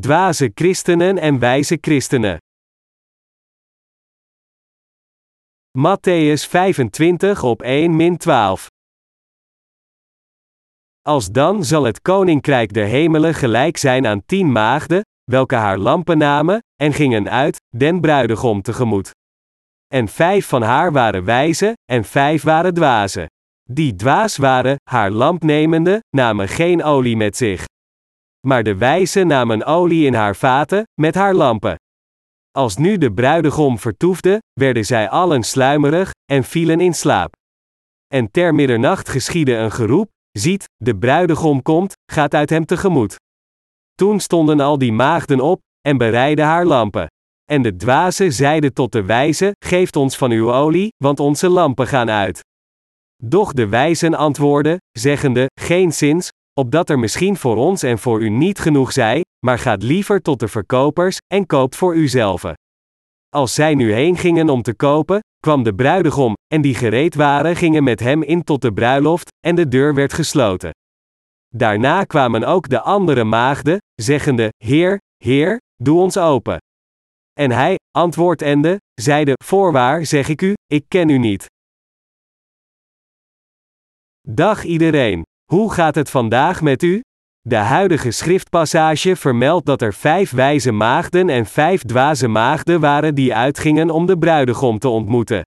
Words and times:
Dwaze 0.00 0.50
christenen 0.54 1.18
en 1.18 1.38
wijze 1.38 1.78
christenen. 1.80 2.38
Matthäus 5.78 6.48
25 6.48 7.42
op 7.42 7.62
1 7.62 7.96
min 7.96 8.16
12. 8.16 8.66
Als 11.02 11.30
dan 11.30 11.64
zal 11.64 11.84
het 11.84 12.02
koninkrijk 12.02 12.72
der 12.72 12.86
hemelen 12.86 13.34
gelijk 13.34 13.76
zijn 13.76 14.06
aan 14.06 14.24
tien 14.26 14.52
maagden, 14.52 15.00
welke 15.30 15.54
haar 15.54 15.78
lampen 15.78 16.18
namen, 16.18 16.58
en 16.74 16.92
gingen 16.92 17.30
uit, 17.30 17.60
den 17.68 18.00
bruidegom 18.00 18.62
tegemoet. 18.62 19.10
En 19.86 20.08
vijf 20.08 20.46
van 20.46 20.62
haar 20.62 20.92
waren 20.92 21.24
wijze, 21.24 21.72
en 21.84 22.04
vijf 22.04 22.42
waren 22.42 22.74
dwazen. 22.74 23.26
Die 23.70 23.94
dwaas 23.94 24.36
waren, 24.36 24.76
haar 24.90 25.10
lamp 25.10 25.42
nemende, 25.42 26.00
namen 26.16 26.48
geen 26.48 26.82
olie 26.82 27.16
met 27.16 27.36
zich. 27.36 27.64
Maar 28.46 28.62
de 28.62 28.76
wijze 28.76 29.24
namen 29.24 29.64
olie 29.64 30.06
in 30.06 30.14
haar 30.14 30.36
vaten, 30.36 30.82
met 31.00 31.14
haar 31.14 31.34
lampen. 31.34 31.76
Als 32.50 32.76
nu 32.76 32.98
de 32.98 33.12
bruidegom 33.12 33.78
vertoefde, 33.78 34.38
werden 34.52 34.84
zij 34.84 35.08
allen 35.08 35.42
sluimerig, 35.42 36.10
en 36.24 36.44
vielen 36.44 36.80
in 36.80 36.94
slaap. 36.94 37.34
En 38.06 38.30
ter 38.30 38.54
middernacht 38.54 39.08
geschiedde 39.08 39.54
een 39.54 39.72
geroep, 39.72 40.10
ziet, 40.30 40.64
de 40.76 40.96
bruidegom 40.96 41.62
komt, 41.62 41.94
gaat 42.12 42.34
uit 42.34 42.50
hem 42.50 42.64
tegemoet. 42.64 43.16
Toen 43.94 44.20
stonden 44.20 44.60
al 44.60 44.78
die 44.78 44.92
maagden 44.92 45.40
op, 45.40 45.60
en 45.80 45.98
bereidden 45.98 46.44
haar 46.44 46.64
lampen. 46.64 47.06
En 47.44 47.62
de 47.62 47.76
dwaze 47.76 48.30
zeiden 48.30 48.72
tot 48.72 48.92
de 48.92 49.04
wijze, 49.04 49.52
geeft 49.64 49.96
ons 49.96 50.16
van 50.16 50.30
uw 50.30 50.52
olie, 50.52 50.92
want 50.96 51.20
onze 51.20 51.48
lampen 51.48 51.86
gaan 51.86 52.10
uit. 52.10 52.40
Doch 53.24 53.52
de 53.52 53.68
wijzen 53.68 54.14
antwoordden, 54.14 54.76
zeggende, 54.98 55.46
geen 55.60 55.92
zins, 55.92 56.28
opdat 56.60 56.90
er 56.90 56.98
misschien 56.98 57.36
voor 57.36 57.56
ons 57.56 57.82
en 57.82 57.98
voor 57.98 58.22
u 58.22 58.28
niet 58.28 58.58
genoeg 58.58 58.92
zij, 58.92 59.24
maar 59.46 59.58
gaat 59.58 59.82
liever 59.82 60.22
tot 60.22 60.40
de 60.40 60.48
verkopers, 60.48 61.16
en 61.34 61.46
koopt 61.46 61.76
voor 61.76 61.96
uzelf. 61.96 62.44
Als 63.28 63.54
zij 63.54 63.74
nu 63.74 63.92
heen 63.92 64.16
gingen 64.16 64.48
om 64.48 64.62
te 64.62 64.74
kopen, 64.74 65.20
kwam 65.38 65.62
de 65.62 65.74
bruidegom, 65.74 66.34
en 66.54 66.60
die 66.60 66.74
gereed 66.74 67.14
waren 67.14 67.56
gingen 67.56 67.84
met 67.84 68.00
hem 68.00 68.22
in 68.22 68.44
tot 68.44 68.62
de 68.62 68.72
bruiloft, 68.72 69.30
en 69.46 69.54
de 69.54 69.68
deur 69.68 69.94
werd 69.94 70.12
gesloten. 70.12 70.70
Daarna 71.48 72.04
kwamen 72.04 72.44
ook 72.44 72.68
de 72.68 72.80
andere 72.80 73.24
maagden, 73.24 73.78
zeggende, 73.94 74.48
Heer, 74.64 74.98
Heer, 75.16 75.60
doe 75.82 76.00
ons 76.00 76.16
open. 76.16 76.58
En 77.32 77.50
hij, 77.50 77.76
antwoordende, 77.90 78.76
zeide, 79.00 79.32
Voorwaar 79.44 80.06
zeg 80.06 80.28
ik 80.28 80.42
u, 80.42 80.54
ik 80.66 80.84
ken 80.88 81.08
u 81.08 81.18
niet. 81.18 81.46
Dag 84.28 84.64
iedereen. 84.64 85.22
Hoe 85.52 85.72
gaat 85.72 85.94
het 85.94 86.10
vandaag 86.10 86.62
met 86.62 86.82
u? 86.82 87.00
De 87.40 87.56
huidige 87.56 88.10
schriftpassage 88.10 89.16
vermeldt 89.16 89.66
dat 89.66 89.82
er 89.82 89.94
vijf 89.94 90.30
wijze 90.30 90.72
maagden 90.72 91.28
en 91.28 91.46
vijf 91.46 91.82
dwaze 91.82 92.28
maagden 92.28 92.80
waren 92.80 93.14
die 93.14 93.34
uitgingen 93.34 93.90
om 93.90 94.06
de 94.06 94.18
bruidegom 94.18 94.78
te 94.78 94.88
ontmoeten. 94.88 95.42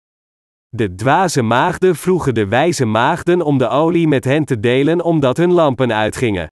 De 0.69 0.95
dwaze 0.95 1.41
maagden 1.41 1.95
vroegen 1.95 2.33
de 2.33 2.47
wijze 2.47 2.85
maagden 2.85 3.41
om 3.41 3.57
de 3.57 3.67
olie 3.67 4.07
met 4.07 4.23
hen 4.23 4.45
te 4.45 4.59
delen 4.59 5.03
omdat 5.03 5.37
hun 5.37 5.51
lampen 5.51 5.93
uitgingen. 5.93 6.47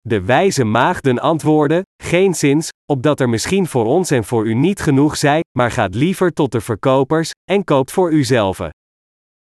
De 0.00 0.24
wijze 0.24 0.64
maagden 0.64 1.18
antwoordden: 1.18 1.82
Geen 2.02 2.34
zins, 2.34 2.68
opdat 2.92 3.20
er 3.20 3.28
misschien 3.28 3.66
voor 3.66 3.84
ons 3.84 4.10
en 4.10 4.24
voor 4.24 4.46
u 4.46 4.54
niet 4.54 4.80
genoeg 4.80 5.16
zij, 5.16 5.40
maar 5.58 5.70
gaat 5.70 5.94
liever 5.94 6.32
tot 6.32 6.52
de 6.52 6.60
verkopers, 6.60 7.30
en 7.50 7.64
koopt 7.64 7.92
voor 7.92 8.12
uzelf. 8.12 8.60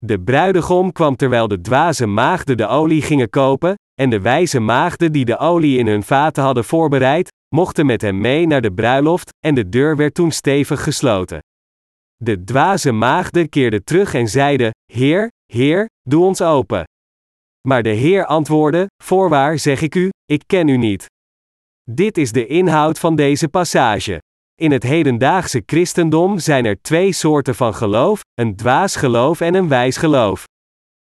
De 0.06 0.20
bruidegom 0.20 0.92
kwam 0.92 1.16
terwijl 1.16 1.48
de 1.48 1.62
dwaze 1.62 2.06
maagden 2.06 2.58
de 2.58 2.68
olie 2.68 3.02
gingen 3.02 3.30
kopen, 3.30 3.76
en 3.94 4.10
de 4.10 4.22
wijze 4.22 4.60
maagden 4.60 5.12
die 5.12 5.26
de 5.26 5.38
olie 5.38 5.78
in 5.78 5.88
hun 5.88 6.04
vaten 6.04 6.44
hadden 6.44 6.64
voorbereid, 6.64 7.30
mochten 7.56 7.86
met 7.86 8.02
hem 8.02 8.22
mee 8.22 8.48
naar 8.48 8.62
de 8.62 8.74
bruiloft, 8.74 9.30
en 9.46 9.56
de 9.56 9.70
deur 9.70 9.96
werd 9.96 10.14
toen 10.14 10.32
stevig 10.32 10.84
gesloten. 10.84 11.40
De 12.16 12.44
dwaze 12.44 12.92
maagden 12.92 13.50
keerden 13.50 13.84
terug 13.84 14.14
en 14.14 14.28
zeiden: 14.28 14.72
Heer, 14.94 15.32
Heer, 15.46 15.90
doe 16.02 16.24
ons 16.24 16.42
open. 16.42 16.84
Maar 17.68 17.84
de 17.84 17.90
Heer 17.90 18.26
antwoordde: 18.26 18.88
Voorwaar 19.04 19.60
zeg 19.60 19.82
ik 19.82 19.96
u, 19.96 20.10
ik 20.26 20.44
ken 20.46 20.68
u 20.68 20.78
niet. 20.78 21.06
Dit 21.92 22.18
is 22.18 22.32
de 22.32 22.48
inhoud 22.48 23.00
van 23.00 23.16
deze 23.16 23.48
passage. 23.48 24.20
In 24.60 24.72
het 24.72 24.84
hedendaagse 24.84 25.64
christendom 25.66 26.40
zijn 26.40 26.66
er 26.66 26.82
twee 26.82 27.12
soorten 27.12 27.56
van 27.56 27.74
geloof: 27.74 28.22
een 28.34 28.56
dwaas 28.56 28.96
geloof 28.96 29.42
en 29.42 29.54
een 29.54 29.68
wijs 29.68 29.98
geloof. 29.98 30.44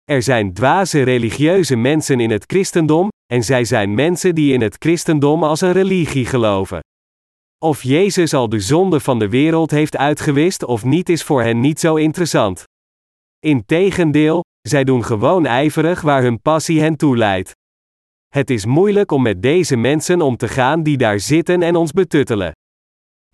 Er 0.04 0.22
zijn 0.22 0.54
dwaze 0.54 1.02
religieuze 1.02 1.76
mensen 1.76 2.20
in 2.20 2.32
het 2.32 2.44
christendom, 2.48 3.10
en 3.34 3.44
zij 3.44 3.66
zijn 3.66 3.94
mensen 3.94 4.36
die 4.36 4.54
in 4.54 4.62
het 4.62 4.76
christendom 4.80 5.44
als 5.44 5.62
een 5.62 5.72
religie 5.72 6.26
geloven. 6.26 6.80
Of 7.58 7.82
Jezus 7.82 8.34
al 8.34 8.50
de 8.50 8.60
zonde 8.60 9.00
van 9.00 9.20
de 9.20 9.30
wereld 9.30 9.72
heeft 9.72 9.98
uitgewist 9.98 10.64
of 10.64 10.84
niet 10.84 11.10
is 11.10 11.24
voor 11.24 11.42
hen 11.42 11.60
niet 11.60 11.80
zo 11.80 11.96
interessant. 11.96 12.64
Integendeel, 13.40 14.42
zij 14.62 14.84
doen 14.84 15.04
gewoon 15.04 15.46
ijverig 15.46 16.02
waar 16.02 16.22
hun 16.22 16.42
passie 16.42 16.82
hen 16.82 16.96
toe 16.96 17.18
leidt. 17.18 17.52
Het 18.28 18.50
is 18.50 18.66
moeilijk 18.66 19.12
om 19.12 19.22
met 19.22 19.42
deze 19.42 19.76
mensen 19.76 20.22
om 20.22 20.38
te 20.38 20.48
gaan 20.48 20.84
die 20.84 20.98
daar 20.98 21.20
zitten 21.20 21.62
en 21.62 21.76
ons 21.76 21.92
betuttelen. 21.92 22.54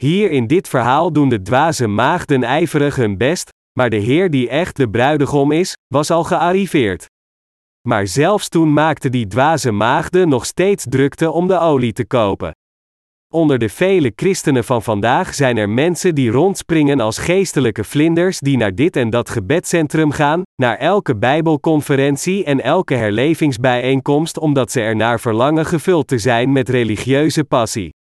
Hier 0.01 0.31
in 0.31 0.47
dit 0.47 0.67
verhaal 0.67 1.11
doen 1.11 1.29
de 1.29 1.41
dwaze 1.41 1.87
maagden 1.87 2.43
ijverig 2.43 2.95
hun 2.95 3.17
best, 3.17 3.49
maar 3.79 3.89
de 3.89 3.95
Heer 3.95 4.29
die 4.29 4.49
echt 4.49 4.75
de 4.75 4.89
bruidegom 4.89 5.51
is, 5.51 5.73
was 5.87 6.11
al 6.11 6.23
gearriveerd. 6.23 7.05
Maar 7.87 8.07
zelfs 8.07 8.49
toen 8.49 8.73
maakten 8.73 9.11
die 9.11 9.27
dwaze 9.27 9.71
maagden 9.71 10.29
nog 10.29 10.45
steeds 10.45 10.85
drukte 10.89 11.31
om 11.31 11.47
de 11.47 11.59
olie 11.59 11.93
te 11.93 12.05
kopen. 12.05 12.51
Onder 13.33 13.59
de 13.59 13.69
vele 13.69 14.11
christenen 14.15 14.63
van 14.63 14.83
vandaag 14.83 15.33
zijn 15.33 15.57
er 15.57 15.69
mensen 15.69 16.15
die 16.15 16.31
rondspringen 16.31 16.99
als 16.99 17.17
geestelijke 17.17 17.83
vlinders 17.83 18.39
die 18.39 18.57
naar 18.57 18.75
dit 18.75 18.95
en 18.95 19.09
dat 19.09 19.29
gebedcentrum 19.29 20.11
gaan, 20.11 20.41
naar 20.55 20.77
elke 20.77 21.15
Bijbelconferentie 21.15 22.43
en 22.43 22.61
elke 22.61 22.93
herlevingsbijeenkomst 22.93 24.37
omdat 24.37 24.71
ze 24.71 24.81
er 24.81 24.95
naar 24.95 25.19
verlangen 25.19 25.65
gevuld 25.65 26.07
te 26.07 26.17
zijn 26.17 26.51
met 26.51 26.69
religieuze 26.69 27.43
passie. 27.43 27.97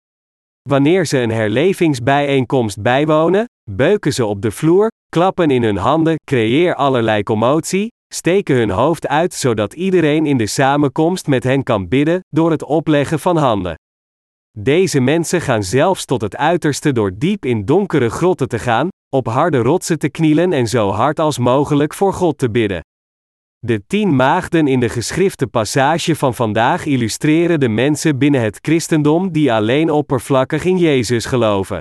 Wanneer 0.66 1.06
ze 1.06 1.18
een 1.18 1.30
herlevingsbijeenkomst 1.30 2.82
bijwonen, 2.82 3.44
beuken 3.70 4.12
ze 4.12 4.24
op 4.26 4.42
de 4.42 4.50
vloer, 4.50 4.90
klappen 5.08 5.50
in 5.50 5.62
hun 5.62 5.76
handen, 5.76 6.16
creëer 6.24 6.74
allerlei 6.74 7.22
commotie, 7.22 7.88
steken 8.14 8.56
hun 8.56 8.70
hoofd 8.70 9.08
uit 9.08 9.34
zodat 9.34 9.72
iedereen 9.74 10.26
in 10.26 10.36
de 10.36 10.46
samenkomst 10.46 11.26
met 11.26 11.44
hen 11.44 11.62
kan 11.62 11.88
bidden 11.88 12.20
door 12.28 12.50
het 12.50 12.64
opleggen 12.64 13.18
van 13.18 13.36
handen. 13.36 13.74
Deze 14.58 15.00
mensen 15.00 15.40
gaan 15.40 15.62
zelfs 15.62 16.04
tot 16.04 16.20
het 16.20 16.36
uiterste 16.36 16.92
door 16.92 17.12
diep 17.18 17.44
in 17.44 17.64
donkere 17.64 18.08
grotten 18.08 18.48
te 18.48 18.58
gaan, 18.58 18.88
op 19.08 19.26
harde 19.26 19.58
rotsen 19.58 19.98
te 19.98 20.08
knielen 20.08 20.52
en 20.52 20.66
zo 20.66 20.90
hard 20.90 21.20
als 21.20 21.38
mogelijk 21.38 21.94
voor 21.94 22.12
God 22.12 22.38
te 22.38 22.50
bidden. 22.50 22.80
De 23.66 23.86
tien 23.86 24.16
maagden 24.16 24.66
in 24.66 24.80
de 24.80 24.88
geschrifte 24.88 25.46
passage 25.46 26.16
van 26.16 26.34
vandaag 26.34 26.84
illustreren 26.84 27.60
de 27.60 27.68
mensen 27.68 28.18
binnen 28.18 28.40
het 28.40 28.58
christendom 28.62 29.32
die 29.32 29.52
alleen 29.52 29.90
oppervlakkig 29.90 30.64
in 30.64 30.78
Jezus 30.78 31.24
geloven. 31.24 31.80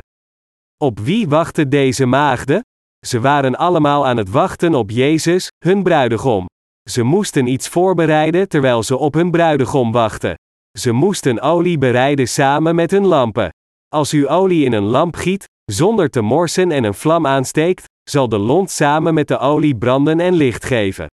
Op 0.77 0.99
wie 0.99 1.27
wachten 1.27 1.69
deze 1.69 2.05
maagden? 2.05 2.61
Ze 3.05 3.19
waren 3.19 3.55
allemaal 3.55 4.07
aan 4.07 4.17
het 4.17 4.29
wachten 4.29 4.75
op 4.75 4.89
Jezus, 4.91 5.47
hun 5.65 5.83
bruidegom. 5.83 6.45
Ze 6.89 7.03
moesten 7.03 7.47
iets 7.47 7.67
voorbereiden 7.67 8.47
terwijl 8.47 8.83
ze 8.83 8.97
op 8.97 9.13
hun 9.13 9.31
bruidegom 9.31 9.91
wachten. 9.91 10.35
Ze 10.79 10.91
moesten 10.91 11.41
olie 11.41 11.77
bereiden 11.77 12.27
samen 12.27 12.75
met 12.75 12.91
hun 12.91 13.05
lampen. 13.05 13.49
Als 13.87 14.13
u 14.13 14.29
olie 14.29 14.65
in 14.65 14.73
een 14.73 14.83
lamp 14.83 15.15
giet, 15.15 15.45
zonder 15.71 16.09
te 16.09 16.21
morsen 16.21 16.71
en 16.71 16.83
een 16.83 16.93
vlam 16.93 17.27
aansteekt, 17.27 17.83
zal 18.09 18.29
de 18.29 18.37
lont 18.37 18.71
samen 18.71 19.13
met 19.13 19.27
de 19.27 19.37
olie 19.37 19.77
branden 19.77 20.19
en 20.19 20.33
licht 20.33 20.65
geven. 20.65 21.07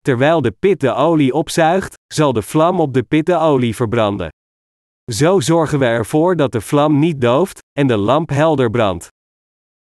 Terwijl 0.00 0.42
de 0.42 0.50
pit 0.50 0.80
de 0.80 0.94
olie 0.94 1.34
opzuigt, 1.34 1.94
zal 2.14 2.32
de 2.32 2.42
vlam 2.42 2.80
op 2.80 2.94
de 2.94 3.02
pit 3.02 3.26
de 3.26 3.36
olie 3.36 3.74
verbranden. 3.74 4.28
Zo 5.12 5.40
zorgen 5.40 5.78
we 5.78 5.84
ervoor 5.84 6.36
dat 6.36 6.52
de 6.52 6.60
vlam 6.60 6.98
niet 6.98 7.20
dooft 7.20 7.58
en 7.78 7.86
de 7.86 7.96
lamp 7.96 8.30
helder 8.30 8.70
brandt. 8.70 9.08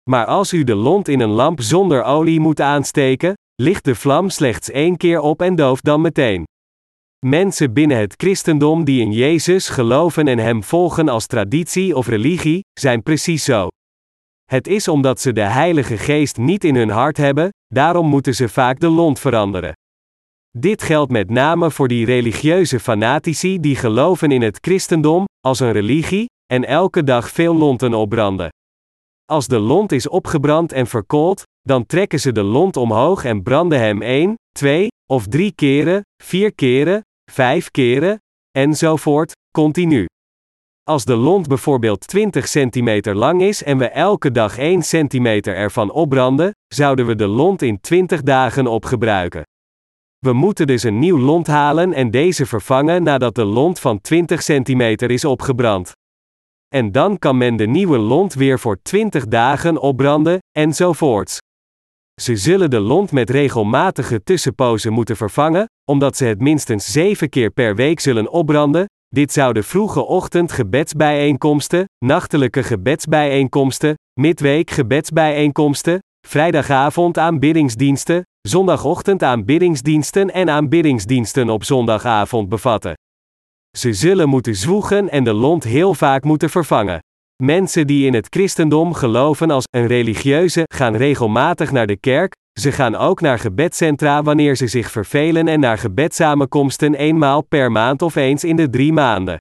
Maar 0.10 0.26
als 0.26 0.54
u 0.54 0.64
de 0.64 0.76
lont 0.76 1.08
in 1.08 1.20
een 1.20 1.30
lamp 1.30 1.62
zonder 1.62 2.04
olie 2.04 2.40
moet 2.40 2.62
aansteken, 2.62 3.34
ligt 3.62 3.86
de 3.86 3.96
vlam 3.96 4.30
slechts 4.30 4.70
één 4.70 4.98
keer 4.98 5.20
op 5.20 5.42
en 5.42 5.56
dooft 5.56 5.84
dan 5.84 6.02
meteen. 6.02 6.44
Mensen 7.26 7.74
binnen 7.74 7.98
het 7.98 8.14
christendom 8.18 8.84
die 8.84 9.02
in 9.02 9.12
Jezus 9.12 9.70
geloven 9.70 10.28
en 10.28 10.38
Hem 10.38 10.64
volgen 10.64 11.10
als 11.10 11.26
traditie 11.26 11.96
of 11.96 12.08
religie, 12.08 12.62
zijn 12.80 13.04
precies 13.04 13.44
zo. 13.44 13.68
Het 14.46 14.68
is 14.68 14.88
omdat 14.88 15.20
ze 15.22 15.34
de 15.34 15.42
Heilige 15.42 15.98
Geest 15.98 16.38
niet 16.38 16.64
in 16.64 16.76
hun 16.76 16.90
hart 16.90 17.18
hebben, 17.18 17.50
daarom 17.68 18.08
moeten 18.08 18.36
ze 18.36 18.50
vaak 18.50 18.80
de 18.80 18.88
lont 18.88 19.20
veranderen. 19.20 19.74
Dit 20.58 20.84
geldt 20.84 21.12
met 21.12 21.30
name 21.30 21.72
voor 21.72 21.88
die 21.88 22.06
religieuze 22.06 22.80
fanatici 22.80 23.60
die 23.60 23.76
geloven 23.76 24.32
in 24.32 24.42
het 24.42 24.58
christendom, 24.62 25.26
als 25.42 25.60
een 25.60 25.72
religie, 25.72 26.26
en 26.54 26.66
elke 26.66 27.04
dag 27.04 27.30
veel 27.30 27.56
lonten 27.56 27.94
opbranden. 27.94 28.50
Als 29.26 29.48
de 29.48 29.60
lont 29.60 29.92
is 29.92 30.08
opgebrand 30.08 30.72
en 30.72 30.88
verkoold, 30.88 31.44
dan 31.62 31.86
trekken 31.86 32.20
ze 32.20 32.32
de 32.32 32.44
lont 32.44 32.78
omhoog 32.78 33.26
en 33.26 33.44
branden 33.44 33.80
hem 33.80 34.02
één, 34.02 34.34
twee 34.52 34.88
of 35.10 35.28
drie 35.28 35.52
keren, 35.52 36.02
vier 36.24 36.54
keren, 36.54 37.02
vijf 37.32 37.72
keren, 37.72 38.18
enzovoort, 38.52 39.32
continu. 39.58 40.06
Als 40.84 41.06
de 41.06 41.16
lont 41.16 41.48
bijvoorbeeld 41.48 42.08
20 42.08 42.48
centimeter 42.48 43.16
lang 43.16 43.42
is 43.42 43.64
en 43.64 43.78
we 43.78 43.90
elke 43.90 44.32
dag 44.32 44.58
1 44.58 44.82
centimeter 44.82 45.56
ervan 45.56 45.92
opbranden, 45.92 46.52
zouden 46.74 47.06
we 47.06 47.16
de 47.16 47.28
lont 47.28 47.62
in 47.62 47.82
20 47.82 48.22
dagen 48.22 48.68
opgebruiken. 48.68 49.44
We 50.26 50.34
moeten 50.34 50.68
dus 50.68 50.84
een 50.84 51.00
nieuw 51.00 51.20
lont 51.20 51.48
halen 51.48 51.94
en 51.94 52.12
deze 52.12 52.46
vervangen 52.46 53.04
nadat 53.04 53.36
de 53.36 53.46
lont 53.46 53.80
van 53.80 54.02
20 54.02 54.42
centimeter 54.42 55.12
is 55.12 55.26
opgebrand. 55.26 55.92
En 56.76 56.92
dan 56.92 57.20
kan 57.20 57.38
men 57.38 57.56
de 57.56 57.68
nieuwe 57.68 57.98
lont 57.98 58.34
weer 58.34 58.60
voor 58.60 58.82
20 58.82 59.28
dagen 59.28 59.82
opbranden, 59.82 60.38
enzovoorts. 60.52 61.38
Ze 62.22 62.36
zullen 62.36 62.70
de 62.70 62.80
lont 62.80 63.12
met 63.12 63.30
regelmatige 63.30 64.24
tussenpozen 64.24 64.94
moeten 64.94 65.16
vervangen, 65.16 65.66
omdat 65.90 66.18
ze 66.18 66.26
het 66.26 66.40
minstens 66.40 66.92
zeven 66.92 67.30
keer 67.30 67.50
per 67.50 67.76
week 67.76 68.00
zullen 68.00 68.32
opbranden. 68.32 68.86
Dit 69.08 69.32
zouden 69.32 69.64
vroege 69.64 70.06
ochtend 70.06 70.52
gebedsbijeenkomsten, 70.52 71.86
nachtelijke 72.06 72.64
gebedsbijeenkomsten, 72.64 73.94
midweek 74.20 74.70
gebedsbijeenkomsten, 74.70 76.00
vrijdagavond 76.28 77.18
aanbiddingsdiensten, 77.18 78.24
zondagochtend 78.42 79.24
aanbiddingsdiensten 79.24 80.34
en 80.34 80.50
aanbiddingsdiensten 80.50 81.50
op 81.50 81.64
zondagavond 81.64 82.50
bevatten. 82.50 82.94
Ze 83.78 83.94
zullen 83.94 84.30
moeten 84.30 84.56
zwoegen 84.56 85.10
en 85.10 85.24
de 85.24 85.34
lont 85.34 85.64
heel 85.64 85.94
vaak 85.94 86.24
moeten 86.24 86.50
vervangen. 86.50 87.00
Mensen 87.44 87.88
die 87.88 88.06
in 88.06 88.14
het 88.14 88.28
christendom 88.30 88.94
geloven 88.94 89.52
als 89.52 89.64
een 89.70 89.88
religieuze 89.88 90.64
gaan 90.74 90.96
regelmatig 90.96 91.72
naar 91.72 91.88
de 91.88 91.98
kerk, 91.98 92.34
ze 92.60 92.72
gaan 92.72 92.96
ook 92.96 93.22
naar 93.22 93.40
gebedcentra 93.40 94.24
wanneer 94.24 94.56
ze 94.56 94.68
zich 94.68 94.92
vervelen 94.92 95.48
en 95.48 95.60
naar 95.60 95.78
gebedsamenkomsten 95.78 96.96
eenmaal 96.96 97.42
per 97.42 97.72
maand 97.72 98.02
of 98.02 98.16
eens 98.16 98.44
in 98.44 98.56
de 98.56 98.70
drie 98.70 98.94
maanden. 98.94 99.38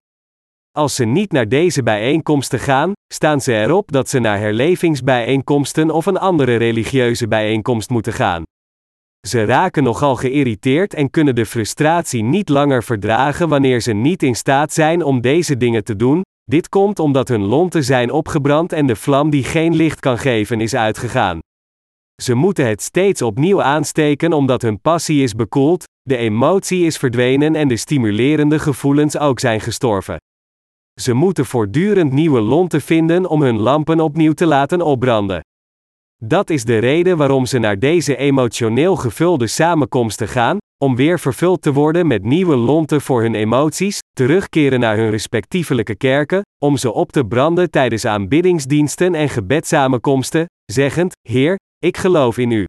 Als 0.76 0.94
ze 0.94 1.04
niet 1.04 1.32
naar 1.32 1.48
deze 1.48 1.82
bijeenkomsten 1.82 2.58
gaan, 2.58 2.92
staan 3.12 3.40
ze 3.40 3.54
erop 3.54 3.92
dat 3.92 4.08
ze 4.08 4.18
naar 4.18 4.38
herlevingsbijeenkomsten 4.38 5.90
of 5.90 6.06
een 6.06 6.18
andere 6.18 6.56
religieuze 6.56 7.28
bijeenkomst 7.28 7.90
moeten 7.90 8.12
gaan. 8.12 8.42
Ze 9.28 9.44
raken 9.44 9.82
nogal 9.82 10.16
geïrriteerd 10.16 10.94
en 10.94 11.10
kunnen 11.10 11.34
de 11.34 11.46
frustratie 11.46 12.22
niet 12.22 12.48
langer 12.48 12.84
verdragen 12.84 13.48
wanneer 13.48 13.80
ze 13.80 13.92
niet 13.92 14.22
in 14.22 14.34
staat 14.34 14.72
zijn 14.72 15.02
om 15.02 15.20
deze 15.20 15.56
dingen 15.56 15.84
te 15.84 15.96
doen. 15.96 16.22
Dit 16.44 16.68
komt 16.68 16.98
omdat 16.98 17.28
hun 17.28 17.44
lonten 17.44 17.84
zijn 17.84 18.10
opgebrand 18.10 18.72
en 18.72 18.86
de 18.86 18.96
vlam 18.96 19.30
die 19.30 19.44
geen 19.44 19.74
licht 19.76 20.00
kan 20.00 20.18
geven 20.18 20.60
is 20.60 20.74
uitgegaan. 20.74 21.38
Ze 22.22 22.34
moeten 22.34 22.66
het 22.66 22.82
steeds 22.82 23.22
opnieuw 23.22 23.62
aansteken 23.62 24.32
omdat 24.32 24.62
hun 24.62 24.80
passie 24.80 25.22
is 25.22 25.34
bekoeld, 25.34 25.84
de 26.02 26.16
emotie 26.16 26.84
is 26.84 26.96
verdwenen 26.96 27.54
en 27.54 27.68
de 27.68 27.76
stimulerende 27.76 28.58
gevoelens 28.58 29.18
ook 29.18 29.40
zijn 29.40 29.60
gestorven. 29.60 30.16
Ze 31.00 31.12
moeten 31.12 31.46
voortdurend 31.46 32.12
nieuwe 32.12 32.40
lonten 32.40 32.80
vinden 32.80 33.28
om 33.28 33.42
hun 33.42 33.58
lampen 33.58 34.00
opnieuw 34.00 34.32
te 34.32 34.46
laten 34.46 34.82
opbranden. 34.82 35.40
Dat 36.24 36.50
is 36.50 36.64
de 36.64 36.78
reden 36.78 37.16
waarom 37.16 37.46
ze 37.46 37.58
naar 37.58 37.78
deze 37.78 38.16
emotioneel 38.16 38.96
gevulde 38.96 39.46
samenkomsten 39.46 40.28
gaan, 40.28 40.56
om 40.84 40.96
weer 40.96 41.18
vervuld 41.20 41.62
te 41.62 41.72
worden 41.72 42.06
met 42.06 42.24
nieuwe 42.24 42.56
lonten 42.56 43.00
voor 43.00 43.22
hun 43.22 43.34
emoties, 43.34 43.98
terugkeren 44.12 44.80
naar 44.80 44.96
hun 44.96 45.10
respectievelijke 45.10 45.94
kerken, 45.94 46.42
om 46.62 46.76
ze 46.76 46.92
op 46.92 47.12
te 47.12 47.24
branden 47.24 47.70
tijdens 47.70 48.04
aanbiddingsdiensten 48.04 49.14
en 49.14 49.28
gebedsamenkomsten, 49.28 50.46
zeggend: 50.64 51.12
Heer, 51.28 51.56
ik 51.78 51.96
geloof 51.96 52.38
in 52.38 52.50
u. 52.50 52.64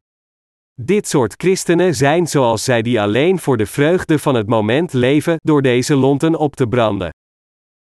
Dit 0.81 1.07
soort 1.07 1.33
christenen 1.37 1.95
zijn 1.95 2.27
zoals 2.27 2.63
zij 2.63 2.81
die 2.81 3.01
alleen 3.01 3.39
voor 3.39 3.57
de 3.57 3.65
vreugde 3.65 4.19
van 4.19 4.35
het 4.35 4.47
moment 4.47 4.93
leven 4.93 5.35
door 5.37 5.61
deze 5.61 5.95
lonten 5.95 6.35
op 6.35 6.55
te 6.55 6.67
branden. 6.67 7.09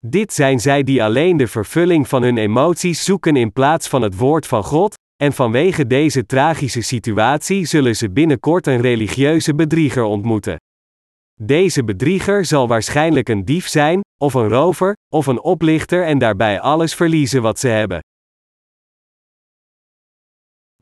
Dit 0.07 0.33
zijn 0.33 0.59
zij 0.59 0.83
die 0.83 1.03
alleen 1.03 1.37
de 1.37 1.47
vervulling 1.47 2.07
van 2.07 2.23
hun 2.23 2.37
emoties 2.37 3.03
zoeken 3.03 3.35
in 3.35 3.53
plaats 3.53 3.87
van 3.87 4.01
het 4.01 4.17
woord 4.17 4.47
van 4.47 4.63
God, 4.63 4.93
en 5.21 5.33
vanwege 5.33 5.87
deze 5.87 6.25
tragische 6.25 6.81
situatie 6.81 7.65
zullen 7.65 7.95
ze 7.95 8.11
binnenkort 8.11 8.67
een 8.67 8.81
religieuze 8.81 9.55
bedrieger 9.55 10.03
ontmoeten. 10.03 10.55
Deze 11.39 11.83
bedrieger 11.83 12.45
zal 12.45 12.67
waarschijnlijk 12.67 13.29
een 13.29 13.45
dief 13.45 13.67
zijn, 13.67 14.01
of 14.17 14.33
een 14.33 14.47
rover, 14.47 14.93
of 15.13 15.25
een 15.25 15.41
oplichter 15.41 16.05
en 16.05 16.17
daarbij 16.17 16.59
alles 16.59 16.95
verliezen 16.95 17.41
wat 17.41 17.59
ze 17.59 17.67
hebben. 17.67 17.99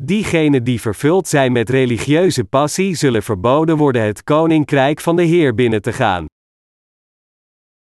Diegenen 0.01 0.63
die 0.63 0.81
vervuld 0.81 1.27
zijn 1.27 1.51
met 1.51 1.69
religieuze 1.69 2.43
passie 2.43 2.95
zullen 2.95 3.23
verboden 3.23 3.77
worden 3.77 4.01
het 4.01 4.23
koninkrijk 4.23 4.99
van 4.99 5.15
de 5.15 5.23
Heer 5.23 5.55
binnen 5.55 5.81
te 5.81 5.93
gaan. 5.93 6.25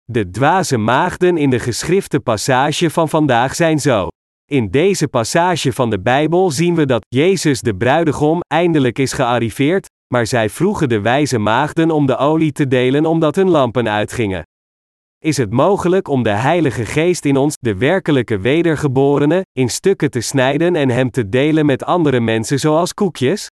De 0.05 0.31
dwaze 0.31 0.77
maagden 0.77 1.37
in 1.37 1.50
de 1.50 1.59
geschrifte 1.59 2.21
passage 2.21 2.91
van 2.91 3.09
vandaag 3.09 3.55
zijn 3.55 3.79
zo. 3.79 4.09
In 4.50 4.71
deze 4.71 5.09
passage 5.09 5.73
van 5.73 5.91
de 5.91 6.00
Bijbel 6.00 6.50
zien 6.50 6.75
we 6.75 6.87
dat 6.87 7.06
Jezus 7.09 7.61
de 7.61 7.75
bruidegom 7.75 8.41
eindelijk 8.47 8.99
is 8.99 9.12
gearriveerd, 9.12 9.87
maar 10.15 10.27
zij 10.27 10.50
vroegen 10.50 10.89
de 10.89 11.00
wijze 11.00 11.39
maagden 11.39 11.91
om 11.91 12.06
de 12.06 12.17
olie 12.17 12.53
te 12.53 12.67
delen 12.67 13.06
omdat 13.06 13.35
hun 13.35 13.50
lampen 13.50 13.89
uitgingen. 13.89 14.43
Is 15.19 15.37
het 15.37 15.50
mogelijk 15.50 16.09
om 16.09 16.23
de 16.23 16.31
Heilige 16.31 16.85
Geest 16.85 17.25
in 17.25 17.37
ons, 17.37 17.56
de 17.61 17.77
werkelijke 17.77 18.39
wedergeborene, 18.39 19.43
in 19.53 19.69
stukken 19.69 20.11
te 20.11 20.21
snijden 20.21 20.77
en 20.77 20.89
hem 20.89 21.11
te 21.11 21.29
delen 21.29 21.67
met 21.67 21.85
andere 21.85 22.21
mensen 22.21 22.59
zoals 22.59 22.95
koekjes? 22.95 23.47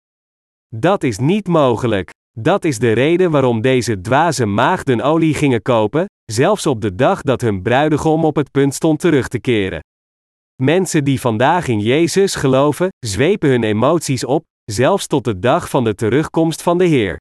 Dat 0.76 1.04
is 1.04 1.18
niet 1.18 1.48
mogelijk. 1.48 2.10
Dat 2.40 2.66
is 2.66 2.80
de 2.80 2.92
reden 2.92 3.32
waarom 3.32 3.62
deze 3.62 4.02
dwaze 4.02 4.46
maagden 4.46 5.02
olie 5.02 5.34
gingen 5.34 5.62
kopen, 5.62 6.06
zelfs 6.32 6.66
op 6.66 6.82
de 6.82 6.96
dag 6.96 7.22
dat 7.22 7.42
hun 7.42 7.62
bruidegom 7.62 8.26
op 8.26 8.36
het 8.36 8.52
punt 8.52 8.74
stond 8.74 9.00
terug 9.00 9.28
te 9.28 9.40
keren. 9.40 9.82
Mensen 10.62 11.04
die 11.04 11.20
vandaag 11.20 11.68
in 11.68 11.80
Jezus 11.80 12.36
geloven, 12.36 12.90
zwepen 13.00 13.50
hun 13.50 13.64
emoties 13.64 14.26
op, 14.26 14.44
zelfs 14.72 15.08
tot 15.08 15.24
de 15.24 15.40
dag 15.40 15.70
van 15.70 15.84
de 15.84 15.96
terugkomst 15.96 16.62
van 16.62 16.78
de 16.78 16.86
Heer. 16.86 17.20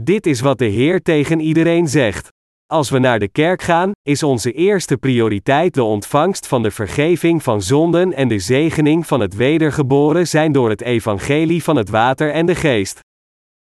Dit 0.00 0.26
is 0.26 0.40
wat 0.40 0.58
de 0.58 0.64
Heer 0.64 1.02
tegen 1.02 1.40
iedereen 1.40 1.88
zegt. 1.88 2.28
Als 2.66 2.90
we 2.90 2.98
naar 2.98 3.18
de 3.18 3.28
kerk 3.28 3.62
gaan, 3.62 3.90
is 4.02 4.22
onze 4.22 4.52
eerste 4.52 4.96
prioriteit 4.96 5.74
de 5.74 5.82
ontvangst 5.82 6.46
van 6.46 6.62
de 6.62 6.70
vergeving 6.70 7.42
van 7.42 7.62
zonden 7.62 8.12
en 8.12 8.28
de 8.28 8.38
zegening 8.38 9.06
van 9.06 9.20
het 9.20 9.34
wedergeboren 9.34 10.28
zijn 10.28 10.52
door 10.52 10.70
het 10.70 10.80
evangelie 10.80 11.62
van 11.62 11.76
het 11.76 11.88
water 11.88 12.32
en 12.32 12.46
de 12.46 12.54
geest. 12.54 13.00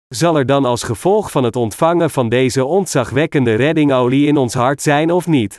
Zal 0.08 0.36
er 0.36 0.46
dan 0.46 0.64
als 0.64 0.82
gevolg 0.82 1.30
van 1.30 1.44
het 1.44 1.56
ontvangen 1.56 2.10
van 2.10 2.28
deze 2.28 2.64
ontzagwekkende 2.64 3.54
reddingolie 3.54 4.26
in 4.26 4.36
ons 4.36 4.54
hart 4.54 4.82
zijn 4.82 5.10
of 5.10 5.26
niet? 5.26 5.56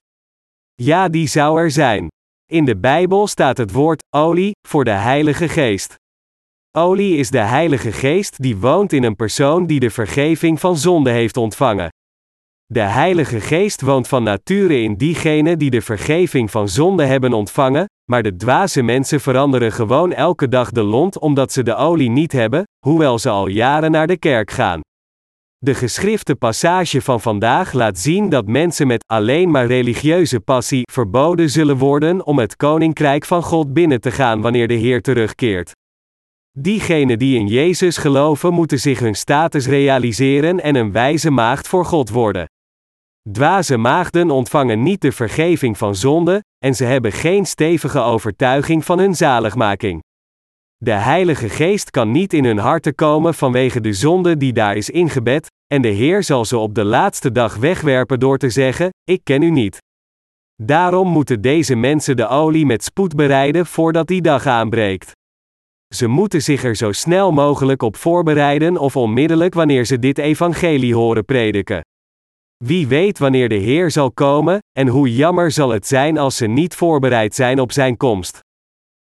Ja, 0.74 1.10
die 1.10 1.27
zou 1.27 1.60
er 1.60 1.72
zijn. 1.72 2.08
In 2.51 2.65
de 2.65 2.77
Bijbel 2.77 3.27
staat 3.27 3.57
het 3.57 3.71
woord 3.71 4.03
olie 4.15 4.51
voor 4.67 4.83
de 4.83 4.91
Heilige 4.91 5.47
Geest. 5.47 5.95
Olie 6.77 7.17
is 7.17 7.29
de 7.29 7.39
Heilige 7.39 7.91
Geest 7.91 8.41
die 8.41 8.57
woont 8.57 8.93
in 8.93 9.03
een 9.03 9.15
persoon 9.15 9.65
die 9.65 9.79
de 9.79 9.89
vergeving 9.89 10.59
van 10.59 10.77
zonde 10.77 11.09
heeft 11.09 11.38
ontvangen. 11.38 11.89
De 12.65 12.79
Heilige 12.79 13.39
Geest 13.39 13.81
woont 13.81 14.07
van 14.07 14.23
nature 14.23 14.81
in 14.81 14.95
diegenen 14.95 15.59
die 15.59 15.69
de 15.69 15.81
vergeving 15.81 16.51
van 16.51 16.69
zonde 16.69 17.05
hebben 17.05 17.33
ontvangen, 17.33 17.85
maar 18.12 18.23
de 18.23 18.35
dwaze 18.35 18.81
mensen 18.81 19.21
veranderen 19.21 19.71
gewoon 19.71 20.13
elke 20.13 20.47
dag 20.47 20.71
de 20.71 20.83
lont 20.83 21.19
omdat 21.19 21.51
ze 21.51 21.63
de 21.63 21.75
olie 21.75 22.09
niet 22.09 22.31
hebben, 22.31 22.63
hoewel 22.85 23.19
ze 23.19 23.29
al 23.29 23.47
jaren 23.47 23.91
naar 23.91 24.07
de 24.07 24.17
kerk 24.17 24.51
gaan. 24.51 24.81
De 25.63 25.74
geschrifte 25.74 26.36
passage 26.36 27.01
van 27.01 27.22
vandaag 27.22 27.74
laat 27.74 28.00
zien 28.00 28.29
dat 28.29 28.48
mensen 28.48 28.88
met 28.88 29.03
alleen 29.08 29.51
maar 29.51 29.65
religieuze 29.65 30.39
passie 30.39 30.82
verboden 30.91 31.50
zullen 31.50 31.77
worden 31.77 32.25
om 32.25 32.39
het 32.39 32.55
koninkrijk 32.55 33.25
van 33.25 33.43
God 33.43 33.74
binnen 33.74 34.01
te 34.01 34.12
gaan 34.12 34.41
wanneer 34.41 34.67
de 34.67 34.74
Heer 34.74 35.01
terugkeert. 35.01 35.72
Diegenen 36.60 37.20
die 37.20 37.39
in 37.39 37.48
Jezus 37.48 37.98
geloven 37.98 38.53
moeten 38.53 38.79
zich 38.79 39.00
hun 39.00 39.15
status 39.15 39.67
realiseren 39.67 40.62
en 40.62 40.75
een 40.75 40.91
wijze 40.91 41.29
maagd 41.29 41.67
voor 41.67 41.86
God 41.86 42.10
worden. 42.10 42.46
Dwaze 43.32 43.77
maagden 43.77 44.32
ontvangen 44.32 44.84
niet 44.84 45.01
de 45.01 45.12
vergeving 45.12 45.77
van 45.77 45.96
zonde, 45.96 46.43
en 46.65 46.75
ze 46.75 46.84
hebben 46.84 47.12
geen 47.12 47.46
stevige 47.46 48.00
overtuiging 48.00 48.86
van 48.86 49.00
hun 49.00 49.15
zaligmaking. 49.15 50.01
De 50.84 50.92
Heilige 50.92 51.50
Geest 51.50 51.90
kan 51.90 52.12
niet 52.12 52.34
in 52.34 52.46
hun 52.46 52.58
harten 52.58 52.96
komen 52.96 53.34
vanwege 53.34 53.82
de 53.82 53.94
zonde 53.94 54.38
die 54.38 54.54
daar 54.54 54.75
is 54.75 54.90
ingebed, 54.90 55.48
en 55.68 55.82
de 55.82 55.88
Heer 55.88 56.24
zal 56.24 56.46
ze 56.46 56.58
op 56.58 56.75
de 56.75 56.84
laatste 56.84 57.32
dag 57.32 57.56
wegwerpen 57.56 58.20
door 58.20 58.38
te 58.38 58.50
zeggen: 58.50 58.90
Ik 59.04 59.22
ken 59.24 59.42
u 59.42 59.50
niet. 59.50 59.78
Daarom 60.62 61.08
moeten 61.08 61.42
deze 61.42 61.75
mensen 61.75 62.18
de 62.18 62.28
olie 62.28 62.66
met 62.66 62.84
spoed 62.84 63.16
bereiden 63.16 63.66
voordat 63.66 64.08
die 64.08 64.22
dag 64.22 64.46
aanbreekt. 64.46 65.12
Ze 65.96 66.08
moeten 66.08 66.42
zich 66.42 66.63
er 66.63 66.75
zo 66.75 66.92
snel 66.92 67.32
mogelijk 67.32 67.82
op 67.82 67.96
voorbereiden 67.96 68.78
of 68.78 68.96
onmiddellijk 68.96 69.54
wanneer 69.54 69.86
ze 69.86 70.00
dit 70.00 70.18
evangelie 70.18 70.96
horen 70.96 71.25
prediken. 71.25 71.82
Wie 72.63 72.88
weet 72.88 73.20
wanneer 73.20 73.50
de 73.50 73.56
Heer 73.56 73.92
zal 73.92 74.12
komen, 74.12 74.60
en 74.72 74.88
hoe 74.88 75.16
jammer 75.16 75.52
zal 75.52 75.70
het 75.70 75.88
zijn 75.88 76.18
als 76.18 76.38
ze 76.38 76.48
niet 76.48 76.75
voorbereid 76.75 77.36
zijn 77.36 77.60
op 77.60 77.72
Zijn 77.72 77.98
komst. 77.98 78.40